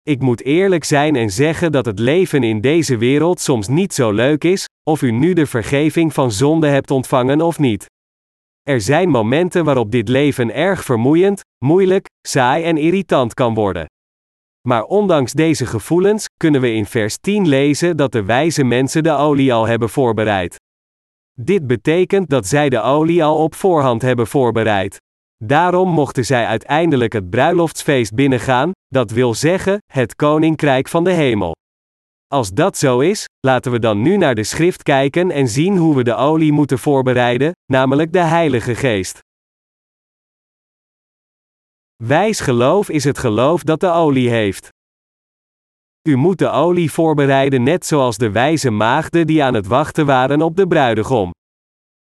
Ik 0.09 0.21
moet 0.21 0.43
eerlijk 0.43 0.83
zijn 0.83 1.15
en 1.15 1.29
zeggen 1.29 1.71
dat 1.71 1.85
het 1.85 1.99
leven 1.99 2.43
in 2.43 2.61
deze 2.61 2.97
wereld 2.97 3.39
soms 3.39 3.67
niet 3.67 3.93
zo 3.93 4.11
leuk 4.11 4.43
is, 4.43 4.65
of 4.83 5.01
u 5.01 5.11
nu 5.11 5.33
de 5.33 5.45
vergeving 5.45 6.13
van 6.13 6.31
zonde 6.31 6.67
hebt 6.67 6.91
ontvangen 6.91 7.41
of 7.41 7.59
niet. 7.59 7.85
Er 8.61 8.81
zijn 8.81 9.09
momenten 9.09 9.63
waarop 9.65 9.91
dit 9.91 10.07
leven 10.07 10.53
erg 10.53 10.83
vermoeiend, 10.83 11.41
moeilijk, 11.65 12.05
saai 12.27 12.63
en 12.63 12.77
irritant 12.77 13.33
kan 13.33 13.53
worden. 13.53 13.85
Maar 14.67 14.83
ondanks 14.83 15.31
deze 15.31 15.65
gevoelens, 15.65 16.25
kunnen 16.37 16.61
we 16.61 16.73
in 16.73 16.85
vers 16.85 17.17
10 17.17 17.47
lezen 17.47 17.97
dat 17.97 18.11
de 18.11 18.23
wijze 18.23 18.63
mensen 18.63 19.03
de 19.03 19.11
olie 19.11 19.53
al 19.53 19.67
hebben 19.67 19.89
voorbereid. 19.89 20.55
Dit 21.33 21.67
betekent 21.67 22.29
dat 22.29 22.47
zij 22.47 22.69
de 22.69 22.81
olie 22.81 23.23
al 23.23 23.43
op 23.43 23.55
voorhand 23.55 24.01
hebben 24.01 24.27
voorbereid. 24.27 24.97
Daarom 25.45 25.89
mochten 25.89 26.25
zij 26.25 26.45
uiteindelijk 26.45 27.13
het 27.13 27.29
bruiloftsfeest 27.29 28.13
binnengaan, 28.13 28.71
dat 28.87 29.11
wil 29.11 29.33
zeggen, 29.33 29.77
het 29.93 30.15
koninkrijk 30.15 30.87
van 30.87 31.03
de 31.03 31.11
hemel. 31.11 31.55
Als 32.27 32.49
dat 32.49 32.77
zo 32.77 32.99
is, 32.99 33.25
laten 33.39 33.71
we 33.71 33.79
dan 33.79 34.01
nu 34.01 34.17
naar 34.17 34.35
de 34.35 34.43
schrift 34.43 34.83
kijken 34.83 35.31
en 35.31 35.47
zien 35.47 35.77
hoe 35.77 35.95
we 35.95 36.03
de 36.03 36.15
olie 36.15 36.51
moeten 36.51 36.79
voorbereiden, 36.79 37.51
namelijk 37.65 38.13
de 38.13 38.19
Heilige 38.19 38.75
Geest. 38.75 39.19
Wijs 42.03 42.39
geloof 42.39 42.89
is 42.89 43.03
het 43.03 43.17
geloof 43.17 43.63
dat 43.63 43.79
de 43.79 43.91
olie 43.91 44.29
heeft. 44.29 44.69
U 46.09 46.15
moet 46.15 46.37
de 46.37 46.49
olie 46.49 46.91
voorbereiden 46.91 47.63
net 47.63 47.85
zoals 47.85 48.17
de 48.17 48.31
wijze 48.31 48.69
maagden 48.69 49.27
die 49.27 49.43
aan 49.43 49.53
het 49.53 49.67
wachten 49.67 50.05
waren 50.05 50.41
op 50.41 50.55
de 50.55 50.67
bruidegom. 50.67 51.31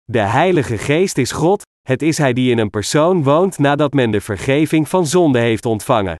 De 0.03 0.19
Heilige 0.19 0.77
Geest 0.77 1.17
is 1.17 1.31
God, 1.31 1.61
het 1.87 2.01
is 2.01 2.17
Hij 2.17 2.33
die 2.33 2.51
in 2.51 2.57
een 2.57 2.69
persoon 2.69 3.23
woont 3.23 3.57
nadat 3.57 3.93
men 3.93 4.11
de 4.11 4.21
vergeving 4.21 4.89
van 4.89 5.05
zonde 5.05 5.39
heeft 5.39 5.65
ontvangen. 5.65 6.15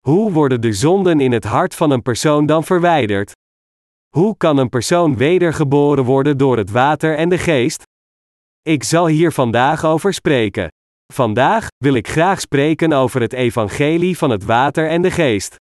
Hoe 0.00 0.32
worden 0.32 0.60
de 0.60 0.72
zonden 0.72 1.20
in 1.20 1.32
het 1.32 1.44
hart 1.44 1.74
van 1.74 1.90
een 1.90 2.02
persoon 2.02 2.46
dan 2.46 2.64
verwijderd? 2.64 3.32
Hoe 4.16 4.36
kan 4.36 4.58
een 4.58 4.68
persoon 4.68 5.16
wedergeboren 5.16 6.04
worden 6.04 6.38
door 6.38 6.56
het 6.56 6.70
water 6.70 7.16
en 7.16 7.28
de 7.28 7.38
geest? 7.38 7.82
Ik 8.62 8.82
zal 8.82 9.06
hier 9.06 9.32
vandaag 9.32 9.84
over 9.84 10.12
spreken. 10.12 10.68
Vandaag 11.12 11.68
wil 11.76 11.94
ik 11.94 12.08
graag 12.08 12.40
spreken 12.40 12.92
over 12.92 13.20
het 13.20 13.32
evangelie 13.32 14.18
van 14.18 14.30
het 14.30 14.44
water 14.44 14.88
en 14.88 15.02
de 15.02 15.10
geest. 15.10 15.56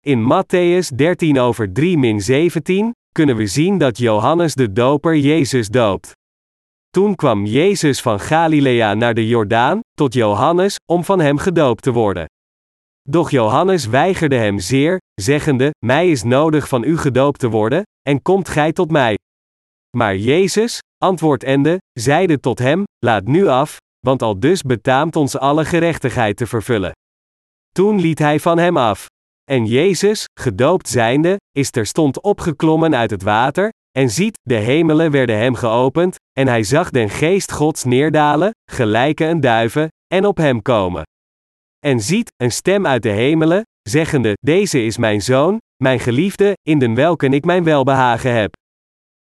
In 0.00 0.22
Matthäus 0.32 0.94
13 0.94 1.38
over 1.38 1.72
3 1.72 1.98
min 1.98 2.20
17 2.20 2.94
kunnen 3.12 3.36
we 3.36 3.46
zien 3.46 3.78
dat 3.78 3.98
Johannes 3.98 4.54
de 4.54 4.72
Doper 4.72 5.16
Jezus 5.16 5.68
doopt. 5.68 6.12
Toen 6.92 7.14
kwam 7.14 7.44
Jezus 7.44 8.00
van 8.00 8.20
Galilea 8.20 8.94
naar 8.94 9.14
de 9.14 9.26
Jordaan, 9.26 9.80
tot 9.92 10.14
Johannes, 10.14 10.76
om 10.90 11.04
van 11.04 11.20
hem 11.20 11.38
gedoopt 11.38 11.82
te 11.82 11.92
worden. 11.92 12.26
Doch 13.08 13.30
Johannes 13.30 13.86
weigerde 13.86 14.36
hem 14.36 14.58
zeer, 14.58 14.98
zeggende: 15.14 15.70
Mij 15.86 16.10
is 16.10 16.22
nodig 16.22 16.68
van 16.68 16.84
u 16.84 16.98
gedoopt 16.98 17.38
te 17.38 17.48
worden, 17.48 17.82
en 18.02 18.22
komt 18.22 18.48
gij 18.48 18.72
tot 18.72 18.90
mij. 18.90 19.18
Maar 19.96 20.16
Jezus, 20.16 20.78
antwoordende, 21.04 21.78
zeide 21.92 22.40
tot 22.40 22.58
hem: 22.58 22.84
Laat 22.98 23.24
nu 23.24 23.46
af, 23.46 23.76
want 24.06 24.22
al 24.22 24.40
dus 24.40 24.62
betaamt 24.62 25.16
ons 25.16 25.38
alle 25.38 25.64
gerechtigheid 25.64 26.36
te 26.36 26.46
vervullen. 26.46 26.92
Toen 27.74 28.00
liet 28.00 28.18
hij 28.18 28.40
van 28.40 28.58
hem 28.58 28.76
af. 28.76 29.06
En 29.44 29.66
Jezus, 29.66 30.24
gedoopt 30.40 30.88
zijnde, 30.88 31.36
is 31.50 31.70
terstond 31.70 32.20
opgeklommen 32.20 32.94
uit 32.94 33.10
het 33.10 33.22
water, 33.22 33.70
en 33.98 34.10
ziet, 34.10 34.38
de 34.42 34.54
hemelen 34.54 35.10
werden 35.10 35.38
hem 35.38 35.54
geopend, 35.54 36.16
en 36.32 36.46
hij 36.46 36.62
zag 36.62 36.90
den 36.90 37.10
geest 37.10 37.52
Gods 37.52 37.84
neerdalen, 37.84 38.50
gelijke 38.70 39.24
een 39.24 39.40
duiven, 39.40 39.88
en 40.14 40.26
op 40.26 40.36
hem 40.36 40.62
komen. 40.62 41.02
En 41.78 42.00
ziet, 42.00 42.32
een 42.36 42.52
stem 42.52 42.86
uit 42.86 43.02
de 43.02 43.08
hemelen, 43.08 43.62
zeggende: 43.82 44.32
Deze 44.40 44.84
is 44.84 44.96
mijn 44.96 45.22
zoon, 45.22 45.58
mijn 45.82 46.00
geliefde, 46.00 46.52
in 46.62 46.78
den 46.78 46.94
welke 46.94 47.26
ik 47.26 47.44
mijn 47.44 47.64
welbehagen 47.64 48.34
heb. 48.34 48.52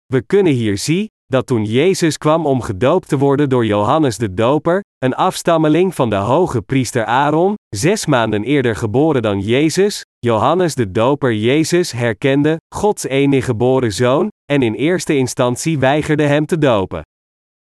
We 0.07 0.23
kunnen 0.23 0.53
hier 0.53 0.79
zien, 0.79 1.09
dat 1.31 1.47
toen 1.47 1.65
Jezus 1.65 2.19
kwam 2.19 2.47
om 2.47 2.61
gedoopt 2.61 3.09
te 3.09 3.19
worden 3.19 3.49
door 3.49 3.67
Johannes 3.67 4.19
de 4.19 4.35
Doper, 4.35 4.81
een 4.99 5.15
afstammeling 5.15 5.95
van 5.95 6.11
de 6.11 6.17
hoge 6.17 6.63
priester 6.63 7.05
Aaron, 7.05 7.55
zes 7.69 8.07
maanden 8.07 8.45
eerder 8.45 8.77
geboren 8.77 9.23
dan 9.23 9.41
Jezus, 9.41 10.05
Johannes 10.19 10.75
de 10.75 10.91
Doper 10.91 11.35
Jezus 11.35 11.93
herkende, 11.93 12.57
Gods 12.75 13.05
enige 13.05 13.45
geboren 13.45 13.93
zoon, 13.93 14.29
en 14.53 14.63
in 14.63 14.75
eerste 14.75 15.17
instantie 15.17 15.79
weigerde 15.79 16.23
hem 16.23 16.47
te 16.47 16.59
dopen. 16.59 17.03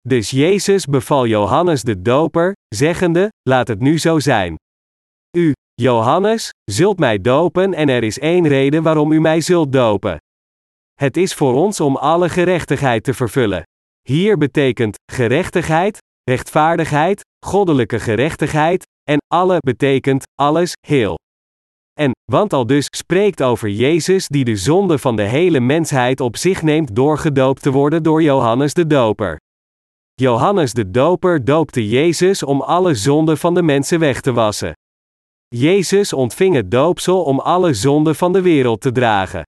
Dus 0.09 0.31
Jezus 0.31 0.87
beval 0.87 1.27
Johannes 1.27 1.83
de 1.83 2.03
Doper, 2.03 2.53
zeggende: 2.69 3.29
Laat 3.49 3.69
het 3.69 3.81
nu 3.81 3.99
zo 3.99 4.19
zijn. 4.19 4.57
U, 5.37 5.53
Johannes, 5.75 6.51
zult 6.71 6.99
mij 6.99 7.21
dopen 7.21 7.75
en 7.75 7.89
er 7.89 8.03
is 8.03 8.19
één 8.19 8.49
reden 8.49 8.83
waarom 8.83 9.13
u 9.13 9.21
mij 9.21 9.41
zult 9.41 9.73
dopen. 9.73 10.19
Het 11.03 11.17
is 11.17 11.35
voor 11.35 11.55
ons 11.55 11.81
om 11.81 11.97
alle 11.97 12.29
gerechtigheid 12.29 13.05
te 13.05 13.15
vervullen. 13.15 13.63
Hier 14.09 14.39
betekent 14.39 14.97
gerechtigheid, 15.13 15.99
rechtvaardigheid, 16.31 17.21
goddelijke 17.47 18.01
gerechtigheid, 18.01 18.87
en 19.11 19.19
alle 19.35 19.57
betekent 19.59 20.25
alles, 20.41 20.73
heel. 20.87 21.19
En, 22.01 22.11
want 22.33 22.53
al 22.53 22.67
dus 22.67 22.87
spreekt 22.91 23.43
over 23.43 23.69
Jezus 23.69 24.29
die 24.29 24.45
de 24.45 24.57
zonde 24.57 24.99
van 24.99 25.17
de 25.17 25.23
hele 25.23 25.61
mensheid 25.61 26.21
op 26.21 26.37
zich 26.37 26.63
neemt 26.63 26.95
door 26.95 27.19
gedoopt 27.19 27.63
te 27.63 27.71
worden 27.71 28.03
door 28.03 28.23
Johannes 28.23 28.75
de 28.75 28.87
Doper. 28.87 29.37
Johannes 30.15 30.73
de 30.73 30.91
Doper 30.91 31.45
doopte 31.45 31.89
Jezus 31.89 32.43
om 32.43 32.61
alle 32.61 32.95
zonden 32.95 33.39
van 33.39 33.55
de 33.55 33.63
mensen 33.63 33.99
weg 33.99 34.21
te 34.21 34.33
wassen. 34.33 34.73
Jezus 35.49 36.13
ontving 36.13 36.55
het 36.55 36.71
doopsel 36.71 37.23
om 37.23 37.41
alle 37.41 37.75
zonden 37.75 38.17
van 38.17 38.33
de 38.33 38.43
wereld 38.43 38.81
te 38.81 38.93
dragen. 38.93 39.43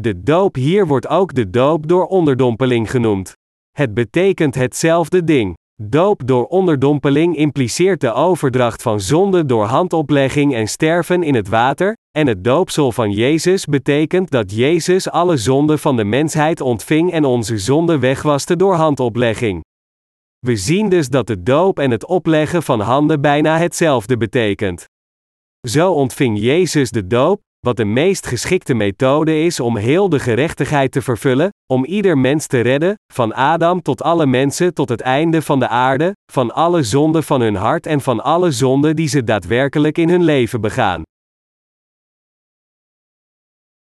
De 0.00 0.22
doop 0.22 0.54
hier 0.54 0.86
wordt 0.86 1.08
ook 1.08 1.34
de 1.34 1.50
doop 1.50 1.88
door 1.88 2.06
onderdompeling 2.06 2.90
genoemd. 2.90 3.32
Het 3.70 3.94
betekent 3.94 4.54
hetzelfde 4.54 5.24
ding. 5.24 5.54
Doop 5.82 6.26
door 6.26 6.46
onderdompeling 6.46 7.36
impliceert 7.36 8.00
de 8.00 8.12
overdracht 8.12 8.82
van 8.82 9.00
zonde 9.00 9.46
door 9.46 9.64
handoplegging 9.64 10.54
en 10.54 10.68
sterven 10.68 11.22
in 11.22 11.34
het 11.34 11.48
water, 11.48 11.96
en 12.10 12.26
het 12.26 12.44
doopsel 12.44 12.92
van 12.92 13.10
Jezus 13.10 13.64
betekent 13.64 14.30
dat 14.30 14.52
Jezus 14.54 15.10
alle 15.10 15.36
zonden 15.36 15.78
van 15.78 15.96
de 15.96 16.04
mensheid 16.04 16.60
ontving 16.60 17.12
en 17.12 17.24
onze 17.24 17.58
zonde 17.58 17.98
wegwaste 17.98 18.56
door 18.56 18.74
handoplegging. 18.74 19.62
We 20.38 20.56
zien 20.56 20.88
dus 20.88 21.08
dat 21.08 21.26
de 21.26 21.42
doop 21.42 21.78
en 21.78 21.90
het 21.90 22.06
opleggen 22.06 22.62
van 22.62 22.80
handen 22.80 23.20
bijna 23.20 23.58
hetzelfde 23.58 24.16
betekent. 24.16 24.84
Zo 25.68 25.92
ontving 25.92 26.38
Jezus 26.38 26.90
de 26.90 27.06
doop, 27.06 27.40
wat 27.64 27.76
de 27.76 27.84
meest 27.84 28.26
geschikte 28.26 28.74
methode 28.74 29.42
is 29.44 29.60
om 29.60 29.76
heel 29.76 30.08
de 30.08 30.18
gerechtigheid 30.18 30.92
te 30.92 31.02
vervullen, 31.02 31.48
om 31.66 31.84
ieder 31.84 32.18
mens 32.18 32.46
te 32.46 32.60
redden, 32.60 32.94
van 33.12 33.34
Adam 33.34 33.82
tot 33.82 34.02
alle 34.02 34.26
mensen 34.26 34.74
tot 34.74 34.88
het 34.88 35.00
einde 35.00 35.42
van 35.42 35.58
de 35.58 35.68
aarde, 35.68 36.12
van 36.32 36.54
alle 36.54 36.82
zonden 36.82 37.22
van 37.22 37.40
hun 37.40 37.54
hart 37.54 37.86
en 37.86 38.00
van 38.00 38.22
alle 38.22 38.50
zonden 38.50 38.96
die 38.96 39.08
ze 39.08 39.24
daadwerkelijk 39.24 39.98
in 39.98 40.08
hun 40.08 40.24
leven 40.24 40.60
begaan. 40.60 41.02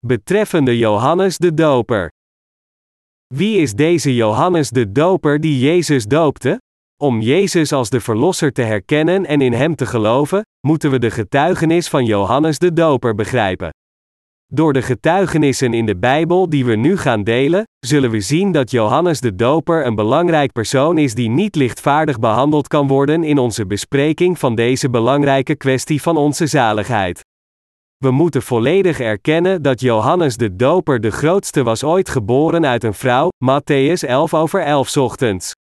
Betreffende 0.06 0.78
Johannes 0.78 1.38
de 1.38 1.54
Doper. 1.54 2.10
Wie 3.28 3.58
is 3.58 3.74
deze 3.74 4.16
Johannes 4.16 4.70
de 4.70 4.92
Doper 4.92 5.40
die 5.40 5.60
Jezus 5.60 6.06
doopte? 6.06 6.58
Om 7.03 7.22
Jezus 7.22 7.72
als 7.72 7.89
de 7.89 8.00
Verlosser 8.00 8.51
te 8.51 8.62
herkennen 8.62 9.25
en 9.25 9.41
in 9.41 9.53
Hem 9.53 9.75
te 9.75 9.86
geloven, 9.86 10.45
moeten 10.67 10.91
we 10.91 11.00
de 11.00 11.12
getuigenis 11.12 11.88
van 11.88 12.05
Johannes 12.05 12.60
de 12.60 12.74
Doper 12.74 13.15
begrijpen. 13.15 13.69
Door 14.48 14.74
de 14.74 14.81
getuigenissen 14.81 15.74
in 15.74 15.86
de 15.86 15.98
Bijbel 15.98 16.50
die 16.50 16.65
we 16.65 16.75
nu 16.75 16.98
gaan 16.98 17.24
delen, 17.24 17.63
zullen 17.79 18.10
we 18.10 18.19
zien 18.19 18.51
dat 18.51 18.72
Johannes 18.72 19.19
de 19.19 19.36
Doper 19.36 19.86
een 19.86 19.95
belangrijk 19.95 20.51
persoon 20.51 20.98
is 20.98 21.13
die 21.13 21.29
niet 21.29 21.55
lichtvaardig 21.55 22.19
behandeld 22.19 22.67
kan 22.67 22.88
worden 22.88 23.24
in 23.24 23.38
onze 23.38 23.65
bespreking 23.65 24.39
van 24.39 24.55
deze 24.55 24.89
belangrijke 24.89 25.55
kwestie 25.55 26.01
van 26.01 26.17
onze 26.17 26.48
zaligheid. 26.48 27.22
We 27.98 28.12
moeten 28.12 28.41
volledig 28.41 29.00
erkennen 29.00 29.62
dat 29.62 29.81
Johannes 29.81 30.38
de 30.38 30.55
Doper 30.55 31.01
de 31.01 31.12
grootste 31.12 31.63
was 31.63 31.83
ooit 31.83 32.10
geboren 32.10 32.65
uit 32.65 32.83
een 32.83 32.93
vrouw, 32.93 33.29
Matthäus 33.45 34.07
11 34.07 34.33
over 34.33 34.62
11 34.62 34.98
ochtends. 34.98 35.53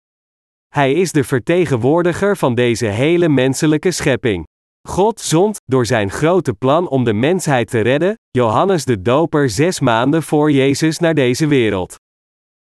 Hij 0.76 0.94
is 0.94 1.12
de 1.12 1.24
vertegenwoordiger 1.24 2.38
van 2.38 2.56
deze 2.56 2.86
hele 2.86 3.30
menselijke 3.30 3.92
schepping. 3.92 4.48
God 4.88 5.20
zond, 5.20 5.58
door 5.66 5.86
zijn 5.86 6.10
grote 6.10 6.54
plan 6.54 6.88
om 6.88 7.04
de 7.04 7.14
mensheid 7.14 7.70
te 7.70 7.80
redden, 7.80 8.16
Johannes 8.30 8.86
de 8.86 9.02
Doper 9.02 9.50
zes 9.50 9.80
maanden 9.80 10.24
voor 10.24 10.52
Jezus 10.52 11.00
naar 11.00 11.14
deze 11.14 11.48
wereld. 11.48 11.96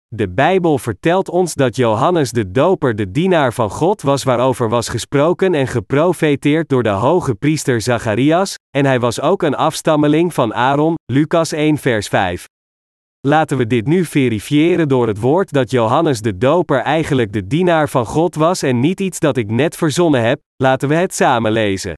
De 0.09 0.29
Bijbel 0.29 0.79
vertelt 0.79 1.29
ons 1.29 1.55
dat 1.55 1.77
Johannes 1.77 2.31
de 2.31 2.51
Doper 2.51 2.97
de 2.97 3.11
dienaar 3.11 3.53
van 3.53 3.71
God 3.71 4.03
was 4.03 4.23
waarover 4.23 4.69
was 4.69 4.89
gesproken 4.89 5.55
en 5.55 5.67
geprofeteerd 5.67 6.69
door 6.69 6.83
de 6.83 6.89
hoge 6.89 7.35
priester 7.35 7.81
Zacharias, 7.81 8.55
en 8.77 8.85
hij 8.85 9.01
was 9.01 9.21
ook 9.21 9.43
een 9.43 9.57
afstammeling 9.57 10.35
van 10.35 10.55
Aaron, 10.55 10.95
Lucas 11.13 11.53
1 11.53 11.77
vers 11.77 12.09
5. 12.09 12.47
Laten 13.27 13.57
we 13.57 13.67
dit 13.67 13.87
nu 13.87 14.05
verifiëren 14.05 14.89
door 14.89 15.07
het 15.07 15.21
woord 15.21 15.53
dat 15.53 15.71
Johannes 15.71 16.21
de 16.21 16.37
Doper 16.37 16.81
eigenlijk 16.81 17.33
de 17.33 17.47
dienaar 17.47 17.89
van 17.89 18.07
God 18.07 18.35
was 18.35 18.63
en 18.63 18.81
niet 18.81 19.01
iets 19.01 19.19
dat 19.19 19.37
ik 19.37 19.51
net 19.51 19.77
verzonnen 19.77 20.23
heb, 20.23 20.41
laten 20.57 20.89
we 20.89 20.95
het 20.95 21.15
samen 21.15 21.53
lezen. 21.53 21.95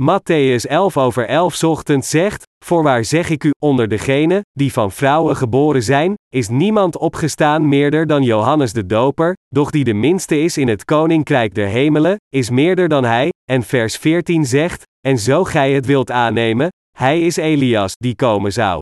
Matthäus 0.00 0.68
11 0.68 0.96
over 0.96 1.26
11 1.26 1.64
ochtends 1.64 2.10
zegt, 2.10 2.42
voorwaar 2.64 3.04
zeg 3.04 3.28
ik 3.28 3.44
u, 3.44 3.50
onder 3.58 3.88
degenen, 3.88 4.40
die 4.52 4.72
van 4.72 4.92
vrouwen 4.92 5.36
geboren 5.36 5.82
zijn, 5.82 6.14
is 6.28 6.48
niemand 6.48 6.96
opgestaan 6.96 7.68
meerder 7.68 8.06
dan 8.06 8.22
Johannes 8.22 8.72
de 8.72 8.86
Doper, 8.86 9.34
doch 9.48 9.70
die 9.70 9.84
de 9.84 9.94
minste 9.94 10.40
is 10.40 10.56
in 10.56 10.68
het 10.68 10.84
koninkrijk 10.84 11.54
der 11.54 11.68
hemelen, 11.68 12.16
is 12.28 12.50
meerder 12.50 12.88
dan 12.88 13.04
hij, 13.04 13.28
en 13.50 13.62
vers 13.62 13.96
14 13.96 14.46
zegt, 14.46 14.82
en 15.06 15.18
zo 15.18 15.44
gij 15.44 15.72
het 15.72 15.86
wilt 15.86 16.10
aannemen, 16.10 16.68
hij 16.96 17.20
is 17.20 17.36
Elias, 17.36 17.92
die 17.96 18.14
komen 18.14 18.52
zou. 18.52 18.80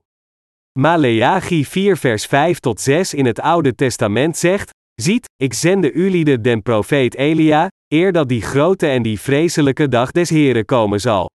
Maleachi 0.78 1.64
4 1.64 1.96
vers 1.96 2.26
5 2.26 2.58
tot 2.58 2.80
6 2.80 3.14
in 3.14 3.26
het 3.26 3.40
Oude 3.40 3.75
Testament 3.75 4.37
zegt, 4.37 4.70
Ziet, 4.94 5.26
ik 5.37 5.54
zende 5.54 5.92
ulieden 5.92 6.42
den 6.42 6.62
profeet 6.62 7.14
Elia, 7.14 7.68
eer 7.88 8.12
dat 8.12 8.28
die 8.28 8.42
grote 8.42 8.87
en 8.87 9.02
die 9.02 9.20
vreselijke 9.20 9.88
dag 9.88 10.10
des 10.10 10.30
Heren 10.30 10.64
komen 10.64 11.00
zal. 11.00 11.30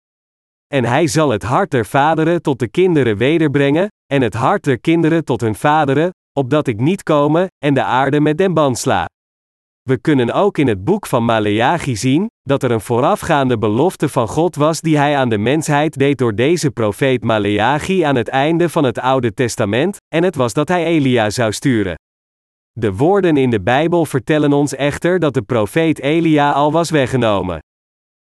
En 0.73 0.85
hij 0.85 1.07
zal 1.07 1.29
het 1.29 1.43
hart 1.43 1.71
der 1.71 1.85
vaderen 1.85 2.41
tot 2.41 2.59
de 2.59 2.67
kinderen 2.67 3.17
wederbrengen, 3.17 3.87
en 4.13 4.21
het 4.21 4.33
hart 4.33 4.63
der 4.63 4.79
kinderen 4.79 5.25
tot 5.25 5.41
hun 5.41 5.55
vaderen, 5.55 6.09
opdat 6.39 6.67
ik 6.67 6.79
niet 6.79 7.03
komen, 7.03 7.47
en 7.65 7.73
de 7.73 7.83
aarde 7.83 8.19
met 8.19 8.37
den 8.37 8.53
band 8.53 8.77
sla. 8.77 9.05
We 9.89 9.97
kunnen 9.97 10.33
ook 10.33 10.57
in 10.57 10.67
het 10.67 10.83
boek 10.83 11.05
van 11.05 11.25
Maleachi 11.25 11.95
zien, 11.95 12.27
dat 12.41 12.63
er 12.63 12.71
een 12.71 12.81
voorafgaande 12.81 13.57
belofte 13.57 14.09
van 14.09 14.27
God 14.27 14.55
was 14.55 14.81
die 14.81 14.97
hij 14.97 15.17
aan 15.17 15.29
de 15.29 15.37
mensheid 15.37 15.97
deed 15.97 16.17
door 16.17 16.35
deze 16.35 16.71
profeet 16.71 17.23
Maleachi 17.23 18.01
aan 18.01 18.15
het 18.15 18.27
einde 18.27 18.69
van 18.69 18.83
het 18.83 18.99
Oude 18.99 19.33
Testament, 19.33 19.97
en 20.15 20.23
het 20.23 20.35
was 20.35 20.53
dat 20.53 20.67
hij 20.67 20.85
Elia 20.85 21.29
zou 21.29 21.51
sturen. 21.51 21.95
De 22.71 22.93
woorden 22.93 23.37
in 23.37 23.49
de 23.49 23.61
Bijbel 23.61 24.05
vertellen 24.05 24.53
ons 24.53 24.75
echter 24.75 25.19
dat 25.19 25.33
de 25.33 25.41
profeet 25.41 25.99
Elia 25.99 26.51
al 26.51 26.71
was 26.71 26.89
weggenomen. 26.89 27.59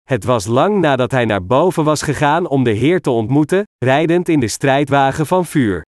Het 0.03 0.25
was 0.25 0.47
lang 0.47 0.81
nadat 0.81 1.11
hij 1.11 1.25
naar 1.25 1.47
boven 1.47 1.85
was 1.85 2.03
gegaan 2.03 2.49
om 2.49 2.65
de 2.65 2.71
Heer 2.73 3.01
te 3.01 3.11
ontmoeten, 3.11 3.63
rijdend 3.85 4.29
in 4.29 4.41
de 4.41 4.49
strijdwagen 4.49 5.27
van 5.27 5.47
vuur. 5.47 5.83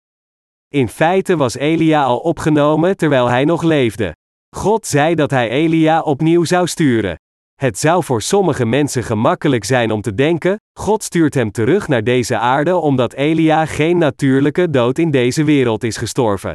In 0.68 0.88
feite 0.88 1.36
was 1.36 1.54
Elia 1.56 2.04
al 2.04 2.18
opgenomen 2.18 2.96
terwijl 2.96 3.28
hij 3.28 3.44
nog 3.44 3.62
leefde. 3.62 4.18
God 4.56 4.86
zei 4.86 5.14
dat 5.14 5.30
hij 5.30 5.48
Elia 5.48 6.00
opnieuw 6.00 6.44
zou 6.44 6.66
sturen. 6.66 7.16
Het 7.54 7.78
zou 7.78 8.04
voor 8.04 8.22
sommige 8.22 8.64
mensen 8.64 9.02
gemakkelijk 9.02 9.64
zijn 9.64 9.90
om 9.90 10.00
te 10.00 10.14
denken: 10.14 10.56
God 10.78 11.02
stuurt 11.02 11.34
hem 11.34 11.50
terug 11.50 11.88
naar 11.88 12.04
deze 12.04 12.38
aarde 12.38 12.76
omdat 12.76 13.12
Elia 13.12 13.66
geen 13.66 13.98
natuurlijke 13.98 14.70
dood 14.70 14.98
in 14.98 15.10
deze 15.10 15.44
wereld 15.44 15.84
is 15.84 15.96
gestorven. 15.96 16.54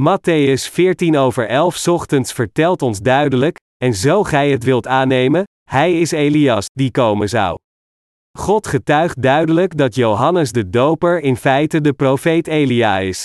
Matthäus 0.00 0.70
14 0.70 1.16
over 1.16 1.48
11 1.48 1.88
ochtends 1.88 2.32
vertelt 2.32 2.82
ons 2.82 3.00
duidelijk: 3.00 3.56
En 3.76 3.94
zo 3.94 4.22
gij 4.22 4.50
het 4.50 4.64
wilt 4.64 4.86
aannemen, 4.86 5.42
hij 5.70 6.00
is 6.00 6.10
Elias, 6.10 6.66
die 6.72 6.90
komen 6.90 7.28
zou. 7.28 7.58
God 8.38 8.66
getuigt 8.66 9.22
duidelijk 9.22 9.76
dat 9.76 9.94
Johannes 9.94 10.52
de 10.52 10.70
Doper 10.70 11.20
in 11.20 11.36
feite 11.36 11.80
de 11.80 11.92
profeet 11.92 12.46
Elia 12.46 12.98
is. 12.98 13.24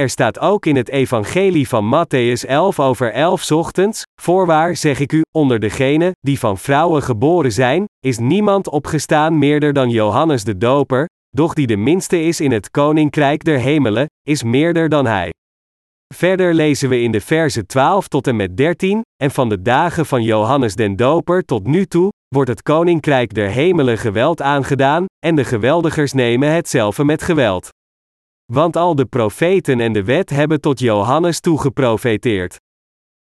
Er 0.00 0.08
staat 0.08 0.38
ook 0.38 0.66
in 0.66 0.76
het 0.76 0.88
Evangelie 0.88 1.68
van 1.68 1.84
Matthäus 1.94 2.48
11 2.48 2.80
over 2.80 3.12
11 3.12 3.50
ochtends: 3.50 4.02
Voorwaar 4.20 4.76
zeg 4.76 5.00
ik 5.00 5.12
u, 5.12 5.22
onder 5.30 5.60
degenen 5.60 6.12
die 6.20 6.38
van 6.38 6.58
vrouwen 6.58 7.02
geboren 7.02 7.52
zijn, 7.52 7.84
is 8.00 8.18
niemand 8.18 8.68
opgestaan 8.68 9.38
meerder 9.38 9.72
dan 9.72 9.90
Johannes 9.90 10.44
de 10.44 10.56
Doper, 10.56 11.06
doch 11.30 11.54
die 11.54 11.66
de 11.66 11.76
minste 11.76 12.22
is 12.22 12.40
in 12.40 12.52
het 12.52 12.70
koninkrijk 12.70 13.44
der 13.44 13.58
hemelen, 13.58 14.06
is 14.22 14.42
meerder 14.42 14.88
dan 14.88 15.06
hij. 15.06 15.32
Verder 16.14 16.54
lezen 16.54 16.88
we 16.88 17.00
in 17.00 17.12
de 17.12 17.20
verse 17.20 17.66
12 17.66 18.08
tot 18.08 18.26
en 18.26 18.36
met 18.36 18.56
13, 18.56 19.00
en 19.22 19.30
van 19.30 19.48
de 19.48 19.62
dagen 19.62 20.06
van 20.06 20.22
Johannes 20.22 20.74
den 20.74 20.96
Doper 20.96 21.44
tot 21.44 21.66
nu 21.66 21.86
toe, 21.86 22.08
wordt 22.28 22.50
het 22.50 22.62
koninkrijk 22.62 23.34
der 23.34 23.48
hemelen 23.48 23.98
geweld 23.98 24.42
aangedaan, 24.42 25.04
en 25.26 25.34
de 25.34 25.44
geweldigers 25.44 26.12
nemen 26.12 26.52
hetzelfde 26.52 27.04
met 27.04 27.22
geweld. 27.22 27.74
Want 28.52 28.76
al 28.76 28.94
de 28.94 29.04
profeten 29.04 29.80
en 29.80 29.92
de 29.92 30.04
wet 30.04 30.30
hebben 30.30 30.60
tot 30.60 30.78
Johannes 30.78 31.40
toegeprofeteerd. 31.40 32.56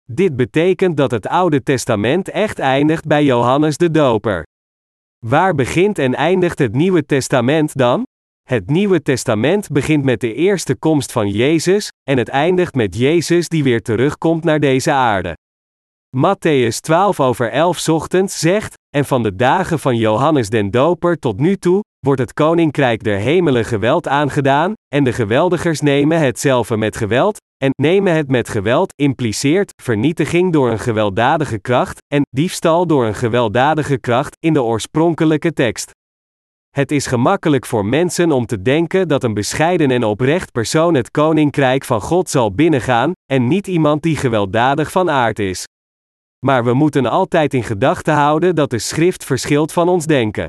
Dit 0.04 0.36
betekent 0.36 0.96
dat 0.96 1.10
het 1.10 1.26
Oude 1.26 1.62
Testament 1.62 2.28
echt 2.28 2.58
eindigt 2.58 3.06
bij 3.06 3.24
Johannes 3.24 3.76
de 3.76 3.90
Doper. 3.90 4.42
Waar 5.26 5.54
begint 5.54 5.98
en 5.98 6.14
eindigt 6.14 6.58
het 6.58 6.74
Nieuwe 6.74 7.06
Testament 7.06 7.76
dan? 7.76 8.02
Het 8.48 8.70
Nieuwe 8.70 9.02
Testament 9.02 9.68
begint 9.68 10.04
met 10.04 10.20
de 10.20 10.34
eerste 10.34 10.76
komst 10.76 11.12
van 11.12 11.30
Jezus, 11.30 11.88
en 12.10 12.18
het 12.18 12.28
eindigt 12.28 12.74
met 12.74 12.96
Jezus 12.96 13.48
die 13.48 13.62
weer 13.62 13.82
terugkomt 13.82 14.44
naar 14.44 14.60
deze 14.60 14.92
aarde. 14.92 15.34
Matthäus 16.16 16.80
12 16.80 17.20
over 17.20 17.50
11 17.50 17.88
ochtends 17.88 18.38
zegt, 18.38 18.74
en 18.96 19.04
van 19.04 19.22
de 19.22 19.36
dagen 19.36 19.78
van 19.78 19.96
Johannes 19.96 20.48
den 20.48 20.70
Doper 20.70 21.18
tot 21.18 21.40
nu 21.40 21.56
toe, 21.56 21.80
wordt 22.06 22.20
het 22.20 22.32
koninkrijk 22.32 23.02
der 23.02 23.18
hemelen 23.18 23.64
geweld 23.64 24.08
aangedaan, 24.08 24.72
en 24.94 25.04
de 25.04 25.12
geweldigers 25.12 25.80
nemen 25.80 26.18
hetzelfde 26.18 26.76
met 26.76 26.96
geweld, 26.96 27.36
en 27.64 27.70
nemen 27.82 28.14
het 28.14 28.28
met 28.28 28.48
geweld 28.48 28.92
impliceert 28.96 29.72
vernietiging 29.82 30.52
door 30.52 30.70
een 30.70 30.78
gewelddadige 30.78 31.60
kracht, 31.60 31.98
en 32.14 32.22
diefstal 32.30 32.86
door 32.86 33.06
een 33.06 33.14
gewelddadige 33.14 33.98
kracht 33.98 34.36
in 34.40 34.52
de 34.52 34.62
oorspronkelijke 34.62 35.52
tekst. 35.52 35.90
Het 36.70 36.90
is 36.90 37.06
gemakkelijk 37.06 37.66
voor 37.66 37.86
mensen 37.86 38.32
om 38.32 38.46
te 38.46 38.62
denken 38.62 39.08
dat 39.08 39.24
een 39.24 39.34
bescheiden 39.34 39.90
en 39.90 40.04
oprecht 40.04 40.52
persoon 40.52 40.94
het 40.94 41.10
koninkrijk 41.10 41.84
van 41.84 42.00
God 42.00 42.30
zal 42.30 42.54
binnengaan, 42.54 43.12
en 43.32 43.48
niet 43.48 43.66
iemand 43.66 44.02
die 44.02 44.16
gewelddadig 44.16 44.90
van 44.90 45.10
aard 45.10 45.38
is. 45.38 45.66
Maar 46.46 46.64
we 46.64 46.72
moeten 46.72 47.06
altijd 47.06 47.54
in 47.54 47.62
gedachten 47.62 48.14
houden 48.14 48.54
dat 48.54 48.70
de 48.70 48.78
schrift 48.78 49.24
verschilt 49.24 49.72
van 49.72 49.88
ons 49.88 50.06
denken. 50.06 50.48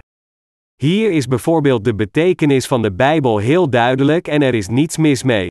Hier 0.76 1.12
is 1.12 1.28
bijvoorbeeld 1.28 1.84
de 1.84 1.96
betekenis 1.96 2.68
van 2.68 2.82
de 2.82 2.92
Bijbel 2.92 3.38
heel 3.38 3.70
duidelijk 3.70 4.28
en 4.28 4.42
er 4.42 4.54
is 4.54 4.68
niets 4.68 4.98
mis 4.98 5.24
mee. 5.24 5.48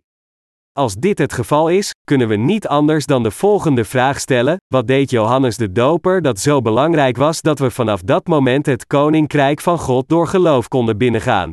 Als 0.73 0.95
dit 0.95 1.19
het 1.19 1.33
geval 1.33 1.69
is, 1.69 1.91
kunnen 2.05 2.29
we 2.29 2.37
niet 2.37 2.69
anders 2.69 3.07
dan 3.07 3.23
de 3.23 3.31
volgende 3.31 3.85
vraag 3.85 4.21
stellen: 4.21 4.57
wat 4.67 4.87
deed 4.87 5.11
Johannes 5.11 5.57
de 5.57 5.73
Doper 5.73 6.23
dat 6.23 6.39
zo 6.39 6.61
belangrijk 6.61 7.17
was 7.17 7.41
dat 7.41 7.59
we 7.59 7.71
vanaf 7.71 8.01
dat 8.01 8.27
moment 8.27 8.67
het 8.67 8.87
koninkrijk 8.87 9.61
van 9.61 9.79
God 9.79 10.09
door 10.09 10.27
geloof 10.27 10.69
konden 10.69 10.99
binnengaan? 10.99 11.51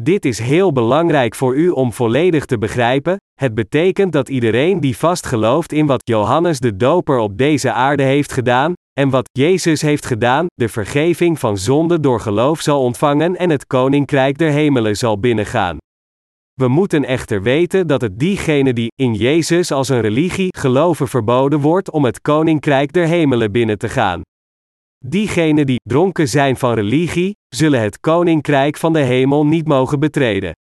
Dit 0.00 0.24
is 0.24 0.38
heel 0.38 0.72
belangrijk 0.72 1.34
voor 1.34 1.56
u 1.56 1.68
om 1.68 1.92
volledig 1.92 2.44
te 2.44 2.58
begrijpen. 2.58 3.16
Het 3.34 3.54
betekent 3.54 4.12
dat 4.12 4.28
iedereen 4.28 4.80
die 4.80 4.96
vast 4.96 5.26
gelooft 5.26 5.72
in 5.72 5.86
wat 5.86 6.00
Johannes 6.04 6.58
de 6.60 6.76
Doper 6.76 7.18
op 7.18 7.38
deze 7.38 7.72
aarde 7.72 8.02
heeft 8.02 8.32
gedaan, 8.32 8.72
en 9.00 9.10
wat 9.10 9.28
Jezus 9.32 9.82
heeft 9.82 10.06
gedaan, 10.06 10.46
de 10.54 10.68
vergeving 10.68 11.38
van 11.38 11.58
zonde 11.58 12.00
door 12.00 12.20
geloof 12.20 12.60
zal 12.60 12.80
ontvangen 12.80 13.36
en 13.36 13.50
het 13.50 13.66
koninkrijk 13.66 14.38
der 14.38 14.50
hemelen 14.50 14.96
zal 14.96 15.18
binnengaan. 15.18 15.76
We 16.52 16.68
moeten 16.68 17.04
echter 17.04 17.42
weten 17.42 17.86
dat 17.86 18.00
het 18.00 18.18
diegenen 18.18 18.74
die 18.74 18.92
in 18.94 19.14
Jezus 19.14 19.72
als 19.72 19.88
een 19.88 20.00
religie 20.00 20.48
geloven 20.58 21.08
verboden 21.08 21.60
wordt 21.60 21.90
om 21.90 22.04
het 22.04 22.20
koninkrijk 22.20 22.92
der 22.92 23.06
hemelen 23.06 23.52
binnen 23.52 23.78
te 23.78 23.88
gaan. 23.88 24.20
Diegenen 25.04 25.66
die 25.66 25.80
dronken 25.82 26.28
zijn 26.28 26.56
van 26.56 26.74
religie, 26.74 27.36
zullen 27.48 27.80
het 27.80 28.00
koninkrijk 28.00 28.76
van 28.76 28.92
de 28.92 28.98
hemel 28.98 29.46
niet 29.46 29.66
mogen 29.66 30.00
betreden. 30.00 30.52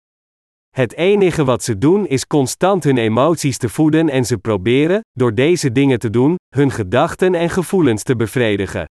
Het 0.69 0.93
enige 0.93 1.43
wat 1.43 1.63
ze 1.63 1.77
doen 1.77 2.07
is 2.07 2.27
constant 2.27 2.83
hun 2.83 2.97
emoties 2.97 3.57
te 3.57 3.69
voeden 3.69 4.09
en 4.09 4.25
ze 4.25 4.37
proberen, 4.37 5.01
door 5.11 5.33
deze 5.33 5.71
dingen 5.71 5.99
te 5.99 6.09
doen, 6.09 6.35
hun 6.55 6.71
gedachten 6.71 7.35
en 7.35 7.49
gevoelens 7.49 8.03
te 8.03 8.15
bevredigen. 8.15 8.85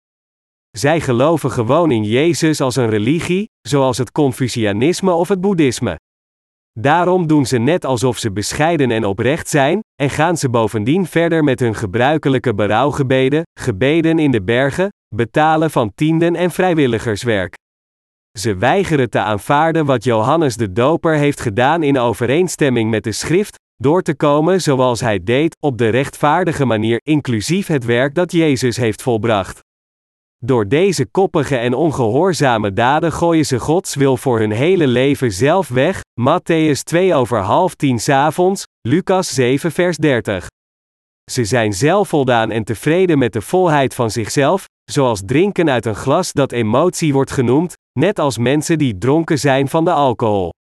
Zij 0.71 1.01
geloven 1.01 1.51
gewoon 1.51 1.91
in 1.91 2.05
Jezus 2.05 2.61
als 2.61 2.77
een 2.77 2.91
religie, 2.91 3.49
zoals 3.61 3.99
het 3.99 4.13
Confucianisme 4.13 5.13
of 5.13 5.29
het 5.29 5.41
Boeddhisme. 5.41 5.97
Daarom 6.78 7.26
doen 7.26 7.46
ze 7.46 7.59
net 7.59 7.85
alsof 7.85 8.18
ze 8.18 8.33
bescheiden 8.33 8.90
en 8.90 9.04
oprecht 9.04 9.48
zijn, 9.48 9.80
en 10.02 10.11
gaan 10.11 10.37
ze 10.37 10.48
bovendien 10.48 11.06
verder 11.06 11.44
met 11.44 11.61
hun 11.61 11.74
gebruikelijke 11.74 12.54
berouwgebeden, 12.54 13.42
gebeden 13.61 14.18
in 14.18 14.30
de 14.30 14.42
bergen, 14.42 14.88
betalen 15.14 15.70
van 15.70 15.92
tienden 15.94 16.37
en 16.37 16.50
vrijwilligerswerk. 16.50 17.54
Ze 18.38 18.56
weigeren 18.56 19.11
te 19.11 19.18
aanvaarden 19.18 19.85
wat 19.85 20.04
Johannes 20.04 20.56
de 20.56 20.72
Doper 20.72 21.14
heeft 21.14 21.40
gedaan 21.40 21.83
in 21.83 21.98
overeenstemming 21.98 22.90
met 22.90 23.04
de 23.04 23.12
schrift, 23.12 23.59
door 23.76 24.02
te 24.02 24.14
komen 24.14 24.62
zoals 24.62 25.00
hij 25.00 25.22
deed, 25.22 25.56
op 25.61 25.78
de 25.78 25.88
rechtvaardige 25.88 26.64
manier, 26.64 27.00
inclusief 27.02 27.66
het 27.66 27.85
werk 27.85 28.14
dat 28.14 28.33
Jezus 28.33 28.76
heeft 28.76 29.02
volbracht. 29.02 29.61
Door 30.44 30.68
deze 30.68 31.07
koppige 31.07 31.57
en 31.57 31.74
ongehoorzame 31.74 32.72
daden 32.72 33.12
gooien 33.12 33.46
ze 33.46 33.59
Gods 33.59 33.94
wil 33.94 34.16
voor 34.16 34.38
hun 34.38 34.50
hele 34.50 34.87
leven 34.87 35.33
zelf 35.33 35.68
weg. 35.68 36.00
Matthäus 36.20 36.83
2 36.83 37.14
over 37.14 37.38
half 37.38 37.74
tien 37.74 38.00
avonds, 38.07 38.64
Lucas 38.88 39.35
7 39.35 39.72
vers 39.72 39.96
30. 39.96 40.46
Ze 41.31 41.44
zijn 41.44 41.72
zelfvoldaan 41.72 42.50
en 42.50 42.64
tevreden 42.64 43.18
met 43.18 43.33
de 43.33 43.40
volheid 43.40 43.94
van 43.94 44.11
zichzelf, 44.11 44.64
zoals 44.90 45.22
drinken 45.24 45.70
uit 45.70 45.87
een 45.87 45.94
glas 45.94 46.33
dat 46.33 46.53
emotie 46.53 47.12
wordt 47.12 47.31
genoemd, 47.31 47.74
net 47.98 48.18
als 48.18 48.38
mensen 48.38 48.79
die 48.79 48.98
dronken 48.98 49.38
zijn 49.38 49.68
van 49.68 49.85
de 49.85 49.92
alcohol. 49.92 50.53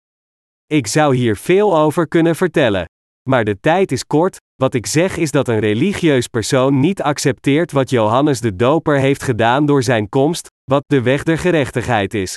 Ik 0.66 0.86
zou 0.86 1.16
hier 1.16 1.36
veel 1.36 1.78
over 1.78 2.08
kunnen 2.08 2.36
vertellen. 2.36 2.84
Maar 3.28 3.44
de 3.44 3.60
tijd 3.60 3.92
is 3.92 4.06
kort, 4.06 4.36
wat 4.54 4.74
ik 4.74 4.86
zeg 4.86 5.16
is 5.16 5.30
dat 5.30 5.48
een 5.48 5.58
religieus 5.58 6.26
persoon 6.26 6.80
niet 6.80 7.02
accepteert 7.02 7.72
wat 7.72 7.90
Johannes 7.90 8.40
de 8.40 8.56
Doper 8.56 8.98
heeft 8.98 9.22
gedaan 9.22 9.66
door 9.66 9.82
zijn 9.82 10.08
komst, 10.08 10.48
wat 10.64 10.84
de 10.86 11.02
weg 11.02 11.22
der 11.22 11.38
gerechtigheid 11.38 12.14
is. 12.14 12.34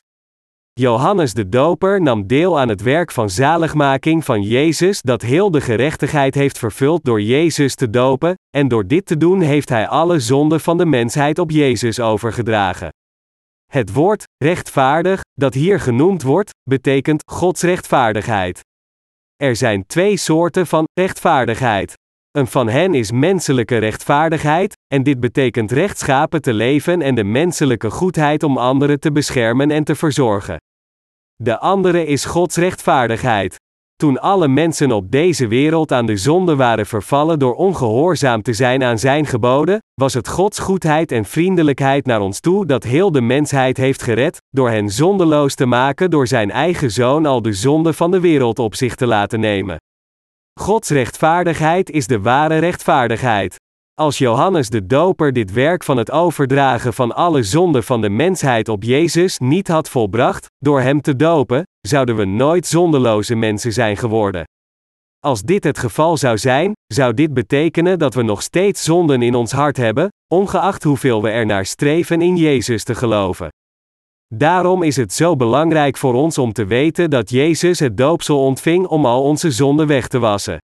Johannes 0.79 1.33
de 1.33 1.49
Doper 1.49 2.01
nam 2.01 2.27
deel 2.27 2.59
aan 2.59 2.69
het 2.69 2.81
werk 2.81 3.11
van 3.11 3.29
zaligmaking 3.29 4.25
van 4.25 4.41
Jezus 4.41 5.01
dat 5.01 5.21
heel 5.21 5.51
de 5.51 5.61
gerechtigheid 5.61 6.35
heeft 6.35 6.57
vervuld 6.57 7.03
door 7.03 7.21
Jezus 7.21 7.75
te 7.75 7.89
dopen, 7.89 8.35
en 8.57 8.67
door 8.67 8.87
dit 8.87 9.05
te 9.05 9.17
doen 9.17 9.41
heeft 9.41 9.69
hij 9.69 9.87
alle 9.87 10.19
zonden 10.19 10.59
van 10.59 10.77
de 10.77 10.85
mensheid 10.85 11.39
op 11.39 11.51
Jezus 11.51 11.99
overgedragen. 11.99 12.89
Het 13.71 13.93
woord 13.93 14.23
rechtvaardig, 14.43 15.21
dat 15.33 15.53
hier 15.53 15.79
genoemd 15.79 16.21
wordt, 16.21 16.49
betekent 16.69 17.23
Gods 17.31 17.61
rechtvaardigheid. 17.61 18.61
Er 19.43 19.55
zijn 19.55 19.85
twee 19.85 20.17
soorten 20.17 20.67
van 20.67 20.87
rechtvaardigheid. 20.93 21.93
Een 22.31 22.47
van 22.47 22.69
hen 22.69 22.93
is 22.93 23.11
menselijke 23.11 23.77
rechtvaardigheid, 23.77 24.77
en 24.87 25.03
dit 25.03 25.19
betekent 25.19 25.71
rechtschapen 25.71 26.41
te 26.41 26.53
leven 26.53 27.01
en 27.01 27.15
de 27.15 27.23
menselijke 27.23 27.89
goedheid 27.89 28.43
om 28.43 28.57
anderen 28.57 28.99
te 28.99 29.11
beschermen 29.11 29.71
en 29.71 29.83
te 29.83 29.95
verzorgen. 29.95 30.57
De 31.35 31.59
andere 31.59 32.05
is 32.05 32.25
Gods 32.25 32.55
rechtvaardigheid. 32.55 33.55
Toen 34.03 34.19
alle 34.19 34.47
mensen 34.47 34.91
op 34.91 35.11
deze 35.11 35.47
wereld 35.47 35.91
aan 35.91 36.05
de 36.05 36.17
zonde 36.17 36.55
waren 36.55 36.85
vervallen 36.85 37.39
door 37.39 37.53
ongehoorzaam 37.53 38.41
te 38.41 38.53
zijn 38.53 38.83
aan 38.83 38.99
Zijn 38.99 39.25
geboden, 39.25 39.81
was 39.93 40.13
het 40.13 40.27
Gods 40.27 40.59
goedheid 40.59 41.11
en 41.11 41.25
vriendelijkheid 41.25 42.05
naar 42.05 42.21
ons 42.21 42.39
toe 42.39 42.65
dat 42.65 42.83
heel 42.83 43.11
de 43.11 43.21
mensheid 43.21 43.77
heeft 43.77 44.03
gered, 44.03 44.41
door 44.49 44.69
hen 44.69 44.89
zondeloos 44.89 45.55
te 45.55 45.65
maken 45.65 46.09
door 46.09 46.27
Zijn 46.27 46.51
eigen 46.51 46.91
Zoon 46.91 47.25
al 47.25 47.41
de 47.41 47.53
zonde 47.53 47.93
van 47.93 48.11
de 48.11 48.19
wereld 48.19 48.59
op 48.59 48.75
zich 48.75 48.95
te 48.95 49.05
laten 49.05 49.39
nemen. 49.39 49.77
Gods 50.59 50.89
rechtvaardigheid 50.89 51.89
is 51.89 52.07
de 52.07 52.21
ware 52.21 52.57
rechtvaardigheid. 52.57 53.55
Als 53.99 54.17
Johannes 54.17 54.69
de 54.69 54.85
Doper 54.85 55.33
dit 55.33 55.51
werk 55.51 55.83
van 55.83 55.97
het 55.97 56.11
overdragen 56.11 56.93
van 56.93 57.15
alle 57.15 57.43
zonden 57.43 57.83
van 57.83 58.01
de 58.01 58.09
mensheid 58.09 58.69
op 58.69 58.83
Jezus 58.83 59.39
niet 59.39 59.67
had 59.67 59.89
volbracht, 59.89 60.45
door 60.57 60.81
hem 60.81 61.01
te 61.01 61.15
dopen, 61.15 61.63
zouden 61.87 62.15
we 62.15 62.25
nooit 62.25 62.67
zondeloze 62.67 63.35
mensen 63.35 63.73
zijn 63.73 63.97
geworden. 63.97 64.43
Als 65.19 65.41
dit 65.41 65.63
het 65.63 65.77
geval 65.77 66.17
zou 66.17 66.37
zijn, 66.37 66.71
zou 66.93 67.13
dit 67.13 67.33
betekenen 67.33 67.99
dat 67.99 68.13
we 68.13 68.21
nog 68.21 68.41
steeds 68.41 68.83
zonden 68.83 69.21
in 69.21 69.35
ons 69.35 69.51
hart 69.51 69.77
hebben, 69.77 70.07
ongeacht 70.33 70.83
hoeveel 70.83 71.21
we 71.21 71.29
er 71.29 71.45
naar 71.45 71.65
streven 71.65 72.21
in 72.21 72.37
Jezus 72.37 72.83
te 72.83 72.95
geloven. 72.95 73.47
Daarom 74.35 74.83
is 74.83 74.95
het 74.95 75.13
zo 75.13 75.35
belangrijk 75.35 75.97
voor 75.97 76.13
ons 76.13 76.37
om 76.37 76.53
te 76.53 76.65
weten 76.65 77.09
dat 77.09 77.29
Jezus 77.29 77.79
het 77.79 77.97
doopsel 77.97 78.39
ontving 78.39 78.85
om 78.87 79.05
al 79.05 79.23
onze 79.23 79.51
zonden 79.51 79.87
weg 79.87 80.07
te 80.07 80.19
wassen. 80.19 80.57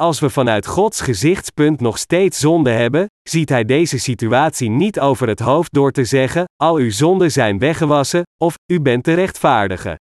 Als 0.00 0.20
we 0.20 0.30
vanuit 0.30 0.66
Gods 0.66 1.00
gezichtspunt 1.00 1.80
nog 1.80 1.98
steeds 1.98 2.38
zonde 2.38 2.70
hebben, 2.70 3.06
ziet 3.28 3.48
Hij 3.48 3.64
deze 3.64 3.98
situatie 3.98 4.70
niet 4.70 5.00
over 5.00 5.28
het 5.28 5.40
hoofd 5.40 5.72
door 5.72 5.90
te 5.90 6.04
zeggen: 6.04 6.44
al 6.56 6.76
uw 6.76 6.90
zonden 6.90 7.32
zijn 7.32 7.58
weggewassen, 7.58 8.22
of 8.42 8.54
u 8.72 8.80
bent 8.80 9.04
de 9.04 9.14
rechtvaardige. 9.14 9.98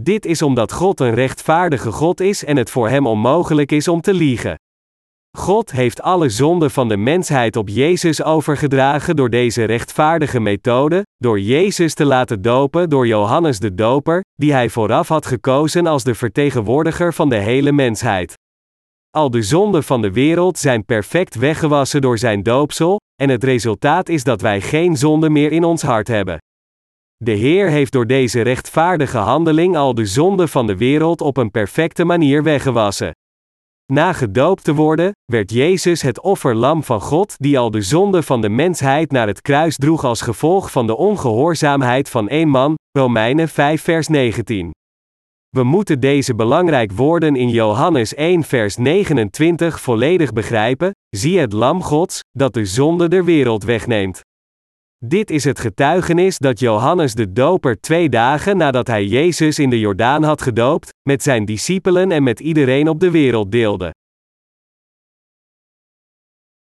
Dit 0.00 0.26
is 0.26 0.42
omdat 0.42 0.72
God 0.72 1.00
een 1.00 1.14
rechtvaardige 1.14 1.92
God 1.92 2.20
is 2.20 2.44
en 2.44 2.56
het 2.56 2.70
voor 2.70 2.88
Hem 2.88 3.06
onmogelijk 3.06 3.72
is 3.72 3.88
om 3.88 4.00
te 4.00 4.14
liegen. 4.14 4.54
God 5.36 5.70
heeft 5.70 6.02
alle 6.02 6.28
zonden 6.28 6.70
van 6.70 6.88
de 6.88 6.96
mensheid 6.96 7.56
op 7.56 7.68
Jezus 7.68 8.22
overgedragen 8.22 9.16
door 9.16 9.30
deze 9.30 9.64
rechtvaardige 9.64 10.40
methode, 10.40 11.02
door 11.16 11.40
Jezus 11.40 11.94
te 11.94 12.04
laten 12.04 12.42
dopen 12.42 12.90
door 12.90 13.06
Johannes 13.06 13.58
de 13.58 13.74
Doper, 13.74 14.20
die 14.34 14.52
hij 14.52 14.68
vooraf 14.68 15.08
had 15.08 15.26
gekozen 15.26 15.86
als 15.86 16.04
de 16.04 16.14
vertegenwoordiger 16.14 17.14
van 17.14 17.28
de 17.28 17.38
hele 17.38 17.72
mensheid. 17.72 18.34
Al 19.14 19.30
de 19.30 19.42
zonden 19.42 19.84
van 19.84 20.02
de 20.02 20.12
wereld 20.12 20.58
zijn 20.58 20.84
perfect 20.84 21.34
weggewassen 21.34 22.00
door 22.00 22.18
zijn 22.18 22.42
doopsel, 22.42 23.00
en 23.22 23.28
het 23.28 23.44
resultaat 23.44 24.08
is 24.08 24.24
dat 24.24 24.40
wij 24.40 24.60
geen 24.60 24.96
zonde 24.96 25.30
meer 25.30 25.52
in 25.52 25.64
ons 25.64 25.82
hart 25.82 26.08
hebben. 26.08 26.38
De 27.16 27.30
Heer 27.30 27.68
heeft 27.68 27.92
door 27.92 28.06
deze 28.06 28.42
rechtvaardige 28.42 29.18
handeling 29.18 29.76
al 29.76 29.94
de 29.94 30.06
zonden 30.06 30.48
van 30.48 30.66
de 30.66 30.76
wereld 30.76 31.20
op 31.20 31.36
een 31.36 31.50
perfecte 31.50 32.04
manier 32.04 32.42
weggewassen. 32.42 33.12
Na 33.92 34.12
gedoopt 34.12 34.64
te 34.64 34.74
worden, 34.74 35.12
werd 35.32 35.50
Jezus 35.50 36.02
het 36.02 36.20
offerlam 36.20 36.82
van 36.82 37.00
God 37.00 37.34
die 37.38 37.58
al 37.58 37.70
de 37.70 37.82
zonde 37.82 38.22
van 38.22 38.40
de 38.40 38.48
mensheid 38.48 39.10
naar 39.10 39.26
het 39.26 39.42
kruis 39.42 39.76
droeg 39.76 40.04
als 40.04 40.20
gevolg 40.20 40.70
van 40.70 40.86
de 40.86 40.96
ongehoorzaamheid 40.96 42.10
van 42.10 42.28
één 42.28 42.48
man, 42.48 42.74
Romeinen 42.98 43.48
5 43.48 43.82
vers 43.82 44.08
19. 44.08 44.70
We 45.54 45.62
moeten 45.62 46.00
deze 46.00 46.34
belangrijk 46.34 46.92
woorden 46.92 47.36
in 47.36 47.48
Johannes 47.48 48.14
1 48.14 48.42
vers 48.42 48.76
29 48.76 49.80
volledig 49.80 50.32
begrijpen, 50.32 50.90
zie 51.10 51.38
het 51.38 51.52
lam 51.52 51.82
Gods, 51.82 52.20
dat 52.30 52.54
de 52.54 52.64
zonde 52.64 53.08
der 53.08 53.24
wereld 53.24 53.64
wegneemt. 53.64 54.20
Dit 54.98 55.30
is 55.30 55.44
het 55.44 55.58
getuigenis 55.58 56.38
dat 56.38 56.58
Johannes 56.58 57.14
de 57.14 57.32
Doper 57.32 57.80
twee 57.80 58.08
dagen 58.08 58.56
nadat 58.56 58.86
hij 58.86 59.04
Jezus 59.04 59.58
in 59.58 59.70
de 59.70 59.78
Jordaan 59.78 60.22
had 60.22 60.42
gedoopt, 60.42 60.88
met 61.08 61.22
zijn 61.22 61.44
discipelen 61.44 62.10
en 62.10 62.22
met 62.22 62.40
iedereen 62.40 62.88
op 62.88 63.00
de 63.00 63.10
wereld 63.10 63.52
deelde. 63.52 63.94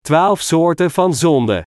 12 0.02 0.42
soorten 0.42 0.92
van 0.92 1.14
zonde. 1.14 1.64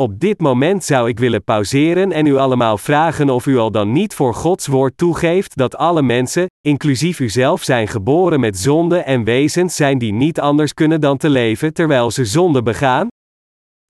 Op 0.00 0.20
dit 0.20 0.40
moment 0.40 0.84
zou 0.84 1.08
ik 1.08 1.18
willen 1.18 1.44
pauzeren 1.44 2.12
en 2.12 2.26
u 2.26 2.36
allemaal 2.36 2.78
vragen 2.78 3.30
of 3.30 3.46
u 3.46 3.56
al 3.56 3.70
dan 3.70 3.92
niet 3.92 4.14
voor 4.14 4.34
Gods 4.34 4.66
woord 4.66 4.96
toegeeft 4.96 5.56
dat 5.56 5.76
alle 5.76 6.02
mensen, 6.02 6.46
inclusief 6.60 7.20
uzelf, 7.20 7.62
zijn 7.62 7.88
geboren 7.88 8.40
met 8.40 8.58
zonde 8.58 8.98
en 8.98 9.24
wezens 9.24 9.76
zijn 9.76 9.98
die 9.98 10.12
niet 10.12 10.40
anders 10.40 10.74
kunnen 10.74 11.00
dan 11.00 11.16
te 11.16 11.28
leven 11.28 11.72
terwijl 11.72 12.10
ze 12.10 12.24
zonde 12.24 12.62
begaan? 12.62 13.06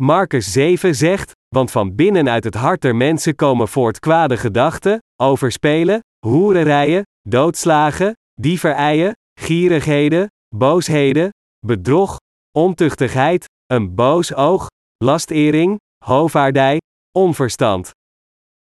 Marcus 0.02 0.52
7 0.52 0.94
zegt: 0.94 1.32
Want 1.54 1.70
van 1.70 1.94
binnen 1.94 2.28
uit 2.28 2.44
het 2.44 2.54
hart 2.54 2.82
der 2.82 2.96
mensen 2.96 3.34
komen 3.34 3.68
voort 3.68 3.98
kwade 3.98 4.36
gedachten, 4.36 4.98
overspelen, 5.22 6.00
hoererijen, 6.26 7.02
doodslagen, 7.28 8.12
dieverijen, 8.40 9.12
gierigheden, 9.40 10.26
boosheden, 10.56 11.30
bedrog, 11.66 12.16
ontuchtigheid, 12.58 13.44
een 13.66 13.94
boos 13.94 14.34
oog, 14.34 14.66
lastering, 15.04 15.78
hovaardij, 16.04 16.80
onverstand. 17.18 17.90